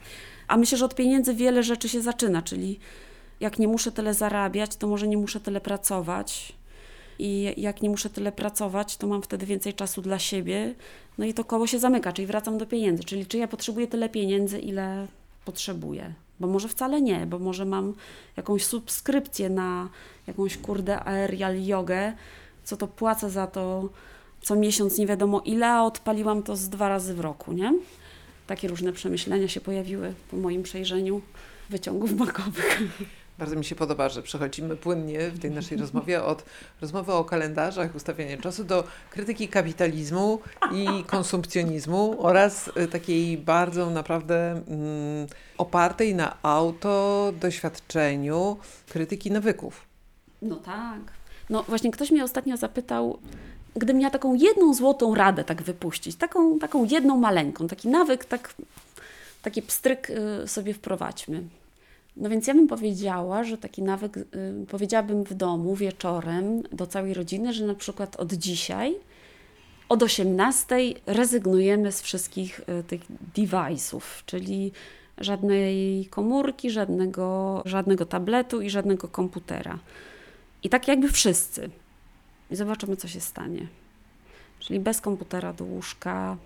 a 0.49 0.57
myślę, 0.57 0.79
że 0.79 0.85
od 0.85 0.95
pieniędzy 0.95 1.35
wiele 1.35 1.63
rzeczy 1.63 1.89
się 1.89 2.01
zaczyna, 2.03 2.43
czyli 2.43 2.81
jak 3.41 3.59
nie 3.59 3.69
muszę 3.69 3.93
tyle 3.93 4.15
zarabiać, 4.15 4.77
to 4.77 4.87
może 4.87 5.09
nie 5.09 5.17
muszę 5.17 5.41
tyle 5.41 5.61
pracować, 5.61 6.53
i 7.21 7.61
jak 7.61 7.83
nie 7.83 7.91
muszę 7.91 8.11
tyle 8.11 8.33
pracować, 8.33 8.97
to 8.97 9.07
mam 9.07 9.23
wtedy 9.23 9.47
więcej 9.47 9.75
czasu 9.75 10.03
dla 10.03 10.19
siebie. 10.19 10.75
No 11.19 11.25
i 11.25 11.35
to 11.35 11.45
koło 11.45 11.67
się 11.67 11.79
zamyka, 11.79 12.13
czyli 12.13 12.27
wracam 12.27 12.59
do 12.59 12.67
pieniędzy. 12.67 13.05
Czyli 13.05 13.27
czy 13.27 13.39
ja 13.39 13.49
potrzebuję 13.49 13.87
tyle 13.87 14.09
pieniędzy, 14.09 14.59
ile 14.59 15.07
potrzebuję? 15.45 16.15
Bo 16.41 16.47
może 16.47 16.69
wcale 16.69 17.03
nie, 17.03 17.27
bo 17.27 17.39
może 17.39 17.65
mam 17.65 17.95
jakąś 18.37 18.65
subskrypcję 18.65 19.51
na 19.51 19.89
jakąś 20.27 20.57
kurde 20.57 21.05
aerial 21.05 21.65
jogę, 21.65 22.13
co 22.65 22.77
to 22.77 22.87
płacę 22.87 23.31
za 23.31 23.47
to 23.47 23.89
co 24.43 24.57
miesiąc 24.57 24.99
nie 24.99 25.07
wiadomo 25.07 25.41
ile, 25.41 25.69
a 25.69 25.83
odpaliłam 25.83 26.43
to 26.43 26.57
z 26.57 26.69
dwa 26.69 26.89
razy 26.89 27.15
w 27.15 27.21
roku, 27.21 27.53
nie? 27.53 27.75
Takie 28.47 28.69
różne 28.69 28.93
przemyślenia 28.93 29.49
się 29.49 29.61
pojawiły 29.61 30.15
po 30.31 30.37
moim 30.37 30.63
przejrzeniu 30.63 31.21
wyciągów 31.71 32.15
bankowych. 32.15 32.83
Bardzo 33.41 33.57
mi 33.57 33.65
się 33.65 33.75
podoba, 33.75 34.09
że 34.09 34.23
przechodzimy 34.23 34.77
płynnie 34.77 35.31
w 35.31 35.39
tej 35.39 35.51
naszej 35.51 35.79
rozmowie 35.85 36.25
od 36.25 36.45
rozmowy 36.81 37.13
o 37.13 37.25
kalendarzach, 37.25 37.95
ustawiania 37.95 38.37
czasu 38.39 38.65
do 38.65 38.85
krytyki 39.11 39.49
kapitalizmu 39.49 40.39
i 40.73 41.05
konsumpcjonizmu 41.05 42.27
oraz 42.27 42.71
y, 42.77 42.89
takiej 42.89 43.39
bardzo 43.39 43.91
naprawdę 43.91 44.51
mm, 44.51 45.27
opartej 45.59 46.15
na 46.15 46.37
auto 46.43 47.33
doświadczeniu 47.41 48.57
krytyki 48.89 49.31
nawyków. 49.31 49.87
No 50.43 50.57
tak. 50.57 51.01
No 51.51 51.63
właśnie 51.63 51.91
ktoś 51.91 52.11
mnie 52.11 52.25
ostatnio 52.25 52.57
zapytał, 52.57 53.19
gdybym 53.75 53.99
miała 53.99 54.11
taką 54.11 54.35
jedną 54.35 54.75
złotą 54.75 55.15
radę 55.15 55.45
tak 55.45 55.63
wypuścić, 55.63 56.17
taką, 56.17 56.59
taką 56.59 56.85
jedną 56.85 57.17
maleńką, 57.17 57.69
taki 57.69 57.89
nawyk, 57.89 58.25
tak, 58.25 58.55
taki 59.43 59.63
pstryk 59.63 60.11
y, 60.11 60.49
sobie 60.49 60.75
wprowadźmy. 60.75 61.43
No 62.17 62.31
więc 62.31 62.47
ja 62.47 62.55
bym 62.55 62.69
powiedziała, 62.69 63.45
że 63.45 63.59
taki 63.59 63.83
nawyk, 63.83 64.17
y, 64.17 64.27
powiedziałabym 64.69 65.25
w 65.25 65.35
domu 65.35 65.77
wieczorem 65.77 66.63
do 66.63 66.87
całej 66.87 67.15
rodziny, 67.15 67.53
że 67.53 67.67
na 67.67 67.75
przykład 67.75 68.17
od 68.17 68.33
dzisiaj 68.33 68.95
od 69.89 70.03
18 70.03 70.77
rezygnujemy 71.07 71.93
z 71.93 72.03
wszystkich 72.03 72.61
y, 72.61 72.85
tych 72.85 73.01
device'ów, 73.37 74.01
czyli 74.27 74.73
żadnej 75.19 76.07
komórki, 76.11 76.71
żadnego, 76.71 77.63
żadnego 77.65 78.07
tabletu 78.07 78.61
i 78.61 78.71
żadnego 78.71 79.09
komputera. 79.09 79.79
I 80.63 80.69
tak 80.69 80.89
jakby 80.89 81.09
wszyscy. 81.09 81.71
I 82.51 82.57
zobaczymy, 82.57 82.97
co 82.97 83.09
się 83.09 83.21
stanie. 83.21 83.67
Czyli 84.59 84.81
bez 84.81 85.01
komputera 85.01 85.53
do 85.53 85.65
łóżka, 85.65 86.37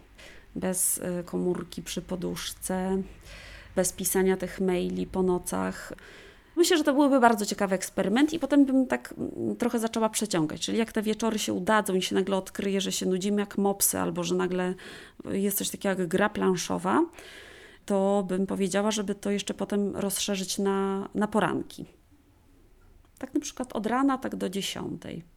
bez 0.54 0.98
y, 0.98 1.24
komórki 1.24 1.82
przy 1.82 2.02
poduszce, 2.02 3.02
bez 3.76 3.92
pisania 3.92 4.36
tych 4.36 4.60
maili 4.60 5.06
po 5.06 5.22
nocach. 5.22 5.92
Myślę, 6.56 6.78
że 6.78 6.84
to 6.84 6.94
byłby 6.94 7.20
bardzo 7.20 7.46
ciekawy 7.46 7.74
eksperyment 7.74 8.32
i 8.32 8.38
potem 8.38 8.64
bym 8.64 8.86
tak 8.86 9.14
mm, 9.18 9.56
trochę 9.56 9.78
zaczęła 9.78 10.08
przeciągać. 10.08 10.60
Czyli 10.60 10.78
jak 10.78 10.92
te 10.92 11.02
wieczory 11.02 11.38
się 11.38 11.52
udadzą 11.52 11.94
i 11.94 12.02
się 12.02 12.14
nagle 12.14 12.36
odkryje, 12.36 12.80
że 12.80 12.92
się 12.92 13.06
nudzimy 13.06 13.40
jak 13.40 13.58
mopsy, 13.58 13.98
albo 13.98 14.24
że 14.24 14.34
nagle 14.34 14.74
jest 15.24 15.58
coś 15.58 15.70
takiego 15.70 16.02
jak 16.02 16.08
gra 16.08 16.28
planszowa, 16.28 17.04
to 17.86 18.24
bym 18.28 18.46
powiedziała, 18.46 18.90
żeby 18.90 19.14
to 19.14 19.30
jeszcze 19.30 19.54
potem 19.54 19.96
rozszerzyć 19.96 20.58
na, 20.58 21.08
na 21.14 21.28
poranki. 21.28 21.86
Tak 23.18 23.34
na 23.34 23.40
przykład 23.40 23.72
od 23.72 23.86
rana, 23.86 24.18
tak 24.18 24.36
do 24.36 24.48
dziesiątej. 24.48 25.33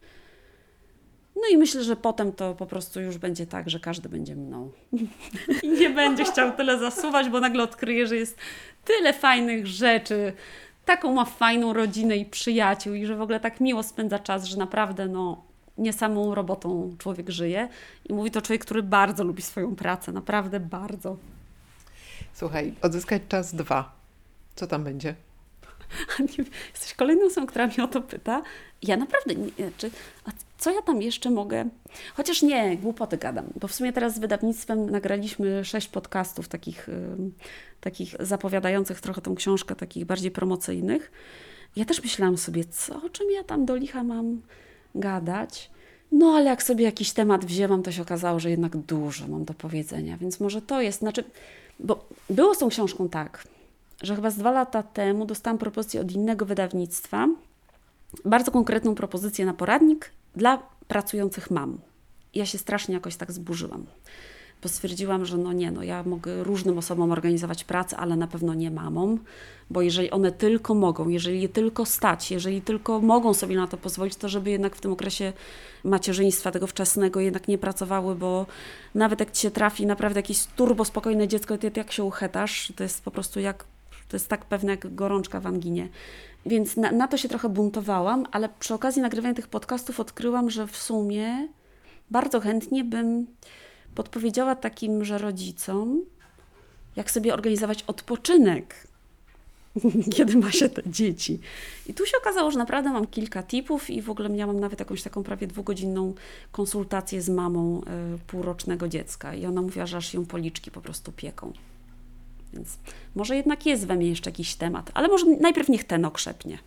No 1.40 1.48
i 1.52 1.56
myślę, 1.56 1.84
że 1.84 1.96
potem 1.96 2.32
to 2.32 2.54
po 2.54 2.66
prostu 2.66 3.00
już 3.00 3.18
będzie 3.18 3.46
tak, 3.46 3.70
że 3.70 3.80
każdy 3.80 4.08
będzie 4.08 4.36
mną. 4.36 4.70
I 5.62 5.68
nie 5.68 5.90
będzie 5.90 6.24
chciał 6.24 6.52
tyle 6.52 6.78
zasuwać, 6.78 7.28
bo 7.28 7.40
nagle 7.40 7.62
odkryje, 7.62 8.06
że 8.06 8.16
jest 8.16 8.38
tyle 8.84 9.12
fajnych 9.12 9.66
rzeczy, 9.66 10.32
taką 10.84 11.14
ma 11.14 11.24
fajną 11.24 11.72
rodzinę 11.72 12.16
i 12.16 12.24
przyjaciół 12.24 12.94
i 12.94 13.06
że 13.06 13.16
w 13.16 13.20
ogóle 13.20 13.40
tak 13.40 13.60
miło 13.60 13.82
spędza 13.82 14.18
czas, 14.18 14.44
że 14.44 14.56
naprawdę 14.56 15.08
no, 15.08 15.44
nie 15.78 15.92
samą 15.92 16.34
robotą 16.34 16.94
człowiek 16.98 17.30
żyje. 17.30 17.68
I 18.08 18.12
mówi 18.12 18.30
to 18.30 18.42
człowiek, 18.42 18.64
który 18.64 18.82
bardzo 18.82 19.24
lubi 19.24 19.42
swoją 19.42 19.76
pracę, 19.76 20.12
naprawdę 20.12 20.60
bardzo. 20.60 21.16
Słuchaj, 22.34 22.74
odzyskać 22.82 23.22
czas 23.28 23.54
dwa. 23.54 23.92
Co 24.54 24.66
tam 24.66 24.84
będzie? 24.84 25.14
Nie, 26.38 26.44
jesteś 26.72 26.94
kolejną 26.96 27.26
osobą, 27.26 27.46
która 27.46 27.66
mnie 27.66 27.84
o 27.84 27.88
to 27.88 28.00
pyta. 28.00 28.42
Ja 28.82 28.96
naprawdę 28.96 29.34
nie, 29.34 29.70
czy, 29.78 29.90
a 30.24 30.30
co 30.58 30.70
ja 30.72 30.82
tam 30.82 31.02
jeszcze 31.02 31.30
mogę? 31.30 31.68
Chociaż 32.14 32.42
nie, 32.42 32.76
głupoty 32.76 33.16
gadam, 33.16 33.44
bo 33.60 33.68
w 33.68 33.74
sumie 33.74 33.92
teraz 33.92 34.14
z 34.14 34.18
wydawnictwem 34.18 34.90
nagraliśmy 34.90 35.64
sześć 35.64 35.88
podcastów 35.88 36.48
takich, 36.48 36.88
takich 37.80 38.14
zapowiadających 38.20 39.00
trochę 39.00 39.20
tą 39.20 39.34
książkę, 39.34 39.76
takich 39.76 40.04
bardziej 40.04 40.30
promocyjnych. 40.30 41.10
Ja 41.76 41.84
też 41.84 42.02
myślałam 42.02 42.38
sobie, 42.38 42.64
co, 42.64 43.02
o 43.02 43.10
czym 43.10 43.30
ja 43.30 43.44
tam 43.44 43.66
do 43.66 43.76
licha 43.76 44.04
mam 44.04 44.40
gadać. 44.94 45.70
No, 46.12 46.26
ale 46.26 46.44
jak 46.44 46.62
sobie 46.62 46.84
jakiś 46.84 47.12
temat 47.12 47.44
wzięłam, 47.44 47.82
to 47.82 47.92
się 47.92 48.02
okazało, 48.02 48.40
że 48.40 48.50
jednak 48.50 48.76
dużo 48.76 49.28
mam 49.28 49.44
do 49.44 49.54
powiedzenia, 49.54 50.16
więc 50.16 50.40
może 50.40 50.62
to 50.62 50.80
jest, 50.80 50.98
znaczy, 50.98 51.24
bo 51.80 52.08
było 52.30 52.54
z 52.54 52.58
tą 52.58 52.68
książką 52.68 53.08
tak, 53.08 53.44
że 54.02 54.16
chyba 54.16 54.30
z 54.30 54.36
dwa 54.36 54.50
lata 54.50 54.82
temu 54.82 55.24
dostałam 55.26 55.58
propozycję 55.58 56.00
od 56.00 56.12
innego 56.12 56.46
wydawnictwa, 56.46 57.28
bardzo 58.24 58.50
konkretną 58.50 58.94
propozycję 58.94 59.46
na 59.46 59.54
poradnik 59.54 60.10
dla 60.36 60.62
pracujących 60.88 61.50
mam. 61.50 61.78
Ja 62.34 62.46
się 62.46 62.58
strasznie 62.58 62.94
jakoś 62.94 63.16
tak 63.16 63.32
zburzyłam, 63.32 63.86
bo 64.62 64.68
stwierdziłam, 64.68 65.24
że 65.24 65.36
no 65.36 65.52
nie, 65.52 65.70
no 65.70 65.82
ja 65.82 66.02
mogę 66.02 66.44
różnym 66.44 66.78
osobom 66.78 67.12
organizować 67.12 67.64
pracę, 67.64 67.96
ale 67.96 68.16
na 68.16 68.26
pewno 68.26 68.54
nie 68.54 68.70
mamom, 68.70 69.18
bo 69.70 69.82
jeżeli 69.82 70.10
one 70.10 70.32
tylko 70.32 70.74
mogą, 70.74 71.08
jeżeli 71.08 71.42
je 71.42 71.48
tylko 71.48 71.86
stać, 71.86 72.30
jeżeli 72.30 72.62
tylko 72.62 73.00
mogą 73.00 73.34
sobie 73.34 73.56
na 73.56 73.66
to 73.66 73.76
pozwolić, 73.76 74.16
to 74.16 74.28
żeby 74.28 74.50
jednak 74.50 74.76
w 74.76 74.80
tym 74.80 74.92
okresie 74.92 75.32
macierzyństwa 75.84 76.50
tego 76.50 76.66
wczesnego 76.66 77.20
jednak 77.20 77.48
nie 77.48 77.58
pracowały, 77.58 78.14
bo 78.14 78.46
nawet 78.94 79.20
jak 79.20 79.30
ci 79.30 79.42
się 79.42 79.50
trafi 79.50 79.86
naprawdę 79.86 80.18
jakieś 80.18 80.46
turbo 80.46 80.84
spokojne 80.84 81.28
dziecko, 81.28 81.58
ty 81.58 81.72
jak 81.76 81.92
się 81.92 82.04
uchetasz, 82.04 82.72
to 82.76 82.82
jest 82.82 83.04
po 83.04 83.10
prostu 83.10 83.40
jak 83.40 83.64
to 84.08 84.16
jest 84.16 84.28
tak 84.28 84.44
pewne 84.44 84.70
jak 84.70 84.94
gorączka 84.94 85.40
w 85.40 85.46
anginie. 85.46 85.88
Więc 86.46 86.76
na, 86.76 86.92
na, 86.92 87.08
to 87.08 87.16
się 87.16 87.28
trochę 87.28 87.48
buntowałam, 87.48 88.26
ale 88.32 88.48
przy 88.60 88.74
okazji 88.74 89.02
nagrywania 89.02 89.34
tych 89.34 89.48
podcastów 89.48 90.00
odkryłam, 90.00 90.50
że 90.50 90.66
w 90.66 90.76
sumie 90.76 91.48
bardzo 92.10 92.40
chętnie 92.40 92.84
bym 92.84 93.26
podpowiedziała 93.94 94.54
takim, 94.54 95.04
że 95.04 95.18
rodzicom, 95.18 96.00
jak 96.96 97.10
sobie 97.10 97.34
organizować 97.34 97.84
odpoczynek, 97.86 98.88
kiedy 100.16 100.36
ma 100.36 100.52
się 100.52 100.68
te 100.68 100.82
dzieci. 100.86 101.40
I 101.86 101.94
tu 101.94 102.06
się 102.06 102.16
okazało, 102.20 102.50
że 102.50 102.58
naprawdę 102.58 102.90
mam 102.90 103.06
kilka 103.06 103.42
tipów 103.42 103.90
i 103.90 104.02
w 104.02 104.10
ogóle 104.10 104.28
miałam 104.28 104.60
nawet 104.60 104.78
jakąś 104.80 105.02
taką 105.02 105.22
prawie 105.22 105.46
dwugodzinną 105.46 106.14
konsultację 106.52 107.22
z 107.22 107.28
mamą 107.28 107.80
y, 107.80 108.18
półrocznego 108.26 108.88
dziecka 108.88 109.34
i 109.34 109.46
ona 109.46 109.62
mówiła, 109.62 109.86
że 109.86 109.96
aż 109.96 110.14
ją 110.14 110.26
policzki 110.26 110.70
po 110.70 110.80
prostu 110.80 111.12
pieką. 111.12 111.52
Więc 112.58 112.78
może 113.14 113.36
jednak 113.36 113.66
jest 113.66 113.86
we 113.86 113.96
mnie 113.96 114.08
jeszcze 114.08 114.30
jakiś 114.30 114.54
temat, 114.54 114.90
ale 114.94 115.08
może 115.08 115.26
najpierw 115.40 115.68
niech 115.68 115.84
ten 115.84 116.04
okrzepnie. 116.04 116.58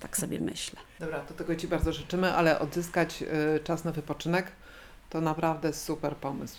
Tak 0.00 0.16
sobie 0.16 0.40
myślę. 0.40 0.80
Dobra, 1.00 1.20
to 1.20 1.34
tego 1.34 1.56
Ci 1.56 1.68
bardzo 1.68 1.92
życzymy, 1.92 2.32
ale 2.34 2.58
odzyskać 2.58 3.22
y, 3.22 3.60
czas 3.64 3.84
na 3.84 3.92
wypoczynek 3.92 4.52
to 5.10 5.20
naprawdę 5.20 5.72
super 5.72 6.16
pomysł. 6.16 6.58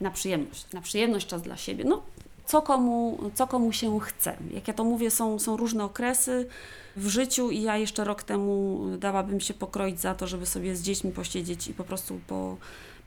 Na 0.00 0.10
przyjemność, 0.10 0.72
na 0.72 0.80
przyjemność 0.80 1.26
czas 1.26 1.42
dla 1.42 1.56
siebie. 1.56 1.84
No, 1.84 2.02
co 2.46 2.62
komu, 2.62 3.18
co 3.34 3.46
komu 3.46 3.72
się 3.72 4.00
chce. 4.00 4.36
Jak 4.50 4.68
ja 4.68 4.74
to 4.74 4.84
mówię, 4.84 5.10
są, 5.10 5.38
są 5.38 5.56
różne 5.56 5.84
okresy 5.84 6.48
w 6.96 7.08
życiu 7.08 7.50
i 7.50 7.62
ja 7.62 7.76
jeszcze 7.76 8.04
rok 8.04 8.22
temu 8.22 8.80
dałabym 8.98 9.40
się 9.40 9.54
pokroić 9.54 10.00
za 10.00 10.14
to, 10.14 10.26
żeby 10.26 10.46
sobie 10.46 10.76
z 10.76 10.82
dziećmi 10.82 11.12
posiedzieć 11.12 11.68
i 11.68 11.74
po 11.74 11.84
prostu 11.84 12.20
po, 12.26 12.56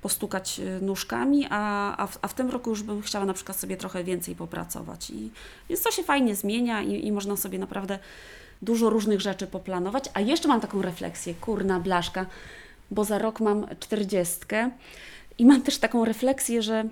postukać 0.01 0.59
y, 0.59 0.81
nóżkami, 0.81 1.47
a, 1.49 1.97
a, 1.97 2.07
w, 2.07 2.19
a 2.21 2.27
w 2.27 2.33
tym 2.33 2.49
roku 2.49 2.69
już 2.69 2.83
bym 2.83 3.01
chciała 3.01 3.25
na 3.25 3.33
przykład 3.33 3.57
sobie 3.57 3.77
trochę 3.77 4.03
więcej 4.03 4.35
popracować. 4.35 5.09
I, 5.09 5.31
więc 5.69 5.81
to 5.81 5.91
się 5.91 6.03
fajnie 6.03 6.35
zmienia 6.35 6.81
i, 6.81 7.07
i 7.07 7.11
można 7.11 7.37
sobie 7.37 7.59
naprawdę 7.59 7.99
dużo 8.61 8.89
różnych 8.89 9.21
rzeczy 9.21 9.47
poplanować. 9.47 10.09
A 10.13 10.19
jeszcze 10.21 10.47
mam 10.47 10.61
taką 10.61 10.81
refleksję, 10.81 11.33
kurna 11.33 11.79
blaszka, 11.79 12.25
bo 12.91 13.03
za 13.03 13.17
rok 13.17 13.39
mam 13.39 13.67
czterdziestkę 13.79 14.71
i 15.37 15.45
mam 15.45 15.61
też 15.61 15.77
taką 15.77 16.05
refleksję, 16.05 16.61
że 16.61 16.83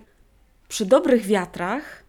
przy 0.68 0.86
dobrych 0.86 1.26
wiatrach 1.26 2.04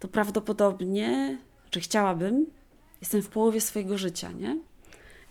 to 0.00 0.08
prawdopodobnie, 0.08 1.38
czy 1.70 1.80
chciałabym, 1.80 2.46
jestem 3.00 3.22
w 3.22 3.28
połowie 3.28 3.60
swojego 3.60 3.98
życia, 3.98 4.32
nie? 4.32 4.56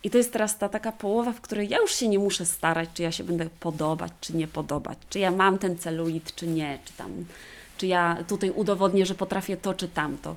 I 0.04 0.10
to 0.10 0.18
jest 0.18 0.32
teraz 0.32 0.58
ta 0.58 0.68
taka 0.68 0.92
połowa, 0.92 1.32
w 1.32 1.40
której 1.40 1.68
ja 1.68 1.78
już 1.78 1.94
się 1.94 2.08
nie 2.08 2.18
muszę 2.18 2.46
starać, 2.46 2.88
czy 2.94 3.02
ja 3.02 3.12
się 3.12 3.24
będę 3.24 3.46
podobać, 3.60 4.12
czy 4.20 4.36
nie 4.36 4.48
podobać, 4.48 4.98
czy 5.10 5.18
ja 5.18 5.30
mam 5.30 5.58
ten 5.58 5.78
celulit, 5.78 6.34
czy 6.34 6.46
nie, 6.46 6.78
czy 6.84 6.92
tam, 6.92 7.24
czy 7.78 7.86
ja 7.86 8.24
tutaj 8.28 8.50
udowodnię, 8.50 9.06
że 9.06 9.14
potrafię 9.14 9.56
to, 9.56 9.74
czy 9.74 9.88
tamto. 9.88 10.36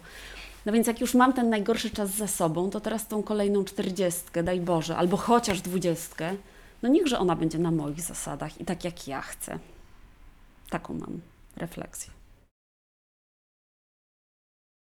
No 0.66 0.74
więc 0.74 0.88
jak 0.88 1.02
już 1.02 1.14
mam 1.14 1.34
ten 1.34 1.50
najgorszy 1.50 1.90
czas 1.90 2.10
za 2.10 2.28
sobą, 2.28 2.70
to 2.70 2.80
teraz 2.80 3.08
tą 3.08 3.24
kolejną 3.24 3.66
czterdziestkę, 3.66 4.44
daj 4.44 4.60
Boże, 4.60 4.98
albo 4.98 5.18
chociaż 5.18 5.62
dwudziestkę, 5.62 6.36
no 6.84 6.90
niechże 6.90 7.20
ona 7.20 7.36
będzie 7.36 7.60
na 7.60 7.72
moich 7.72 8.02
zasadach 8.02 8.62
i 8.62 8.66
tak 8.66 8.84
jak 8.84 9.08
ja 9.08 9.22
chcę. 9.22 9.60
Taką 10.70 10.94
mam 10.94 11.20
refleksję. 11.58 12.17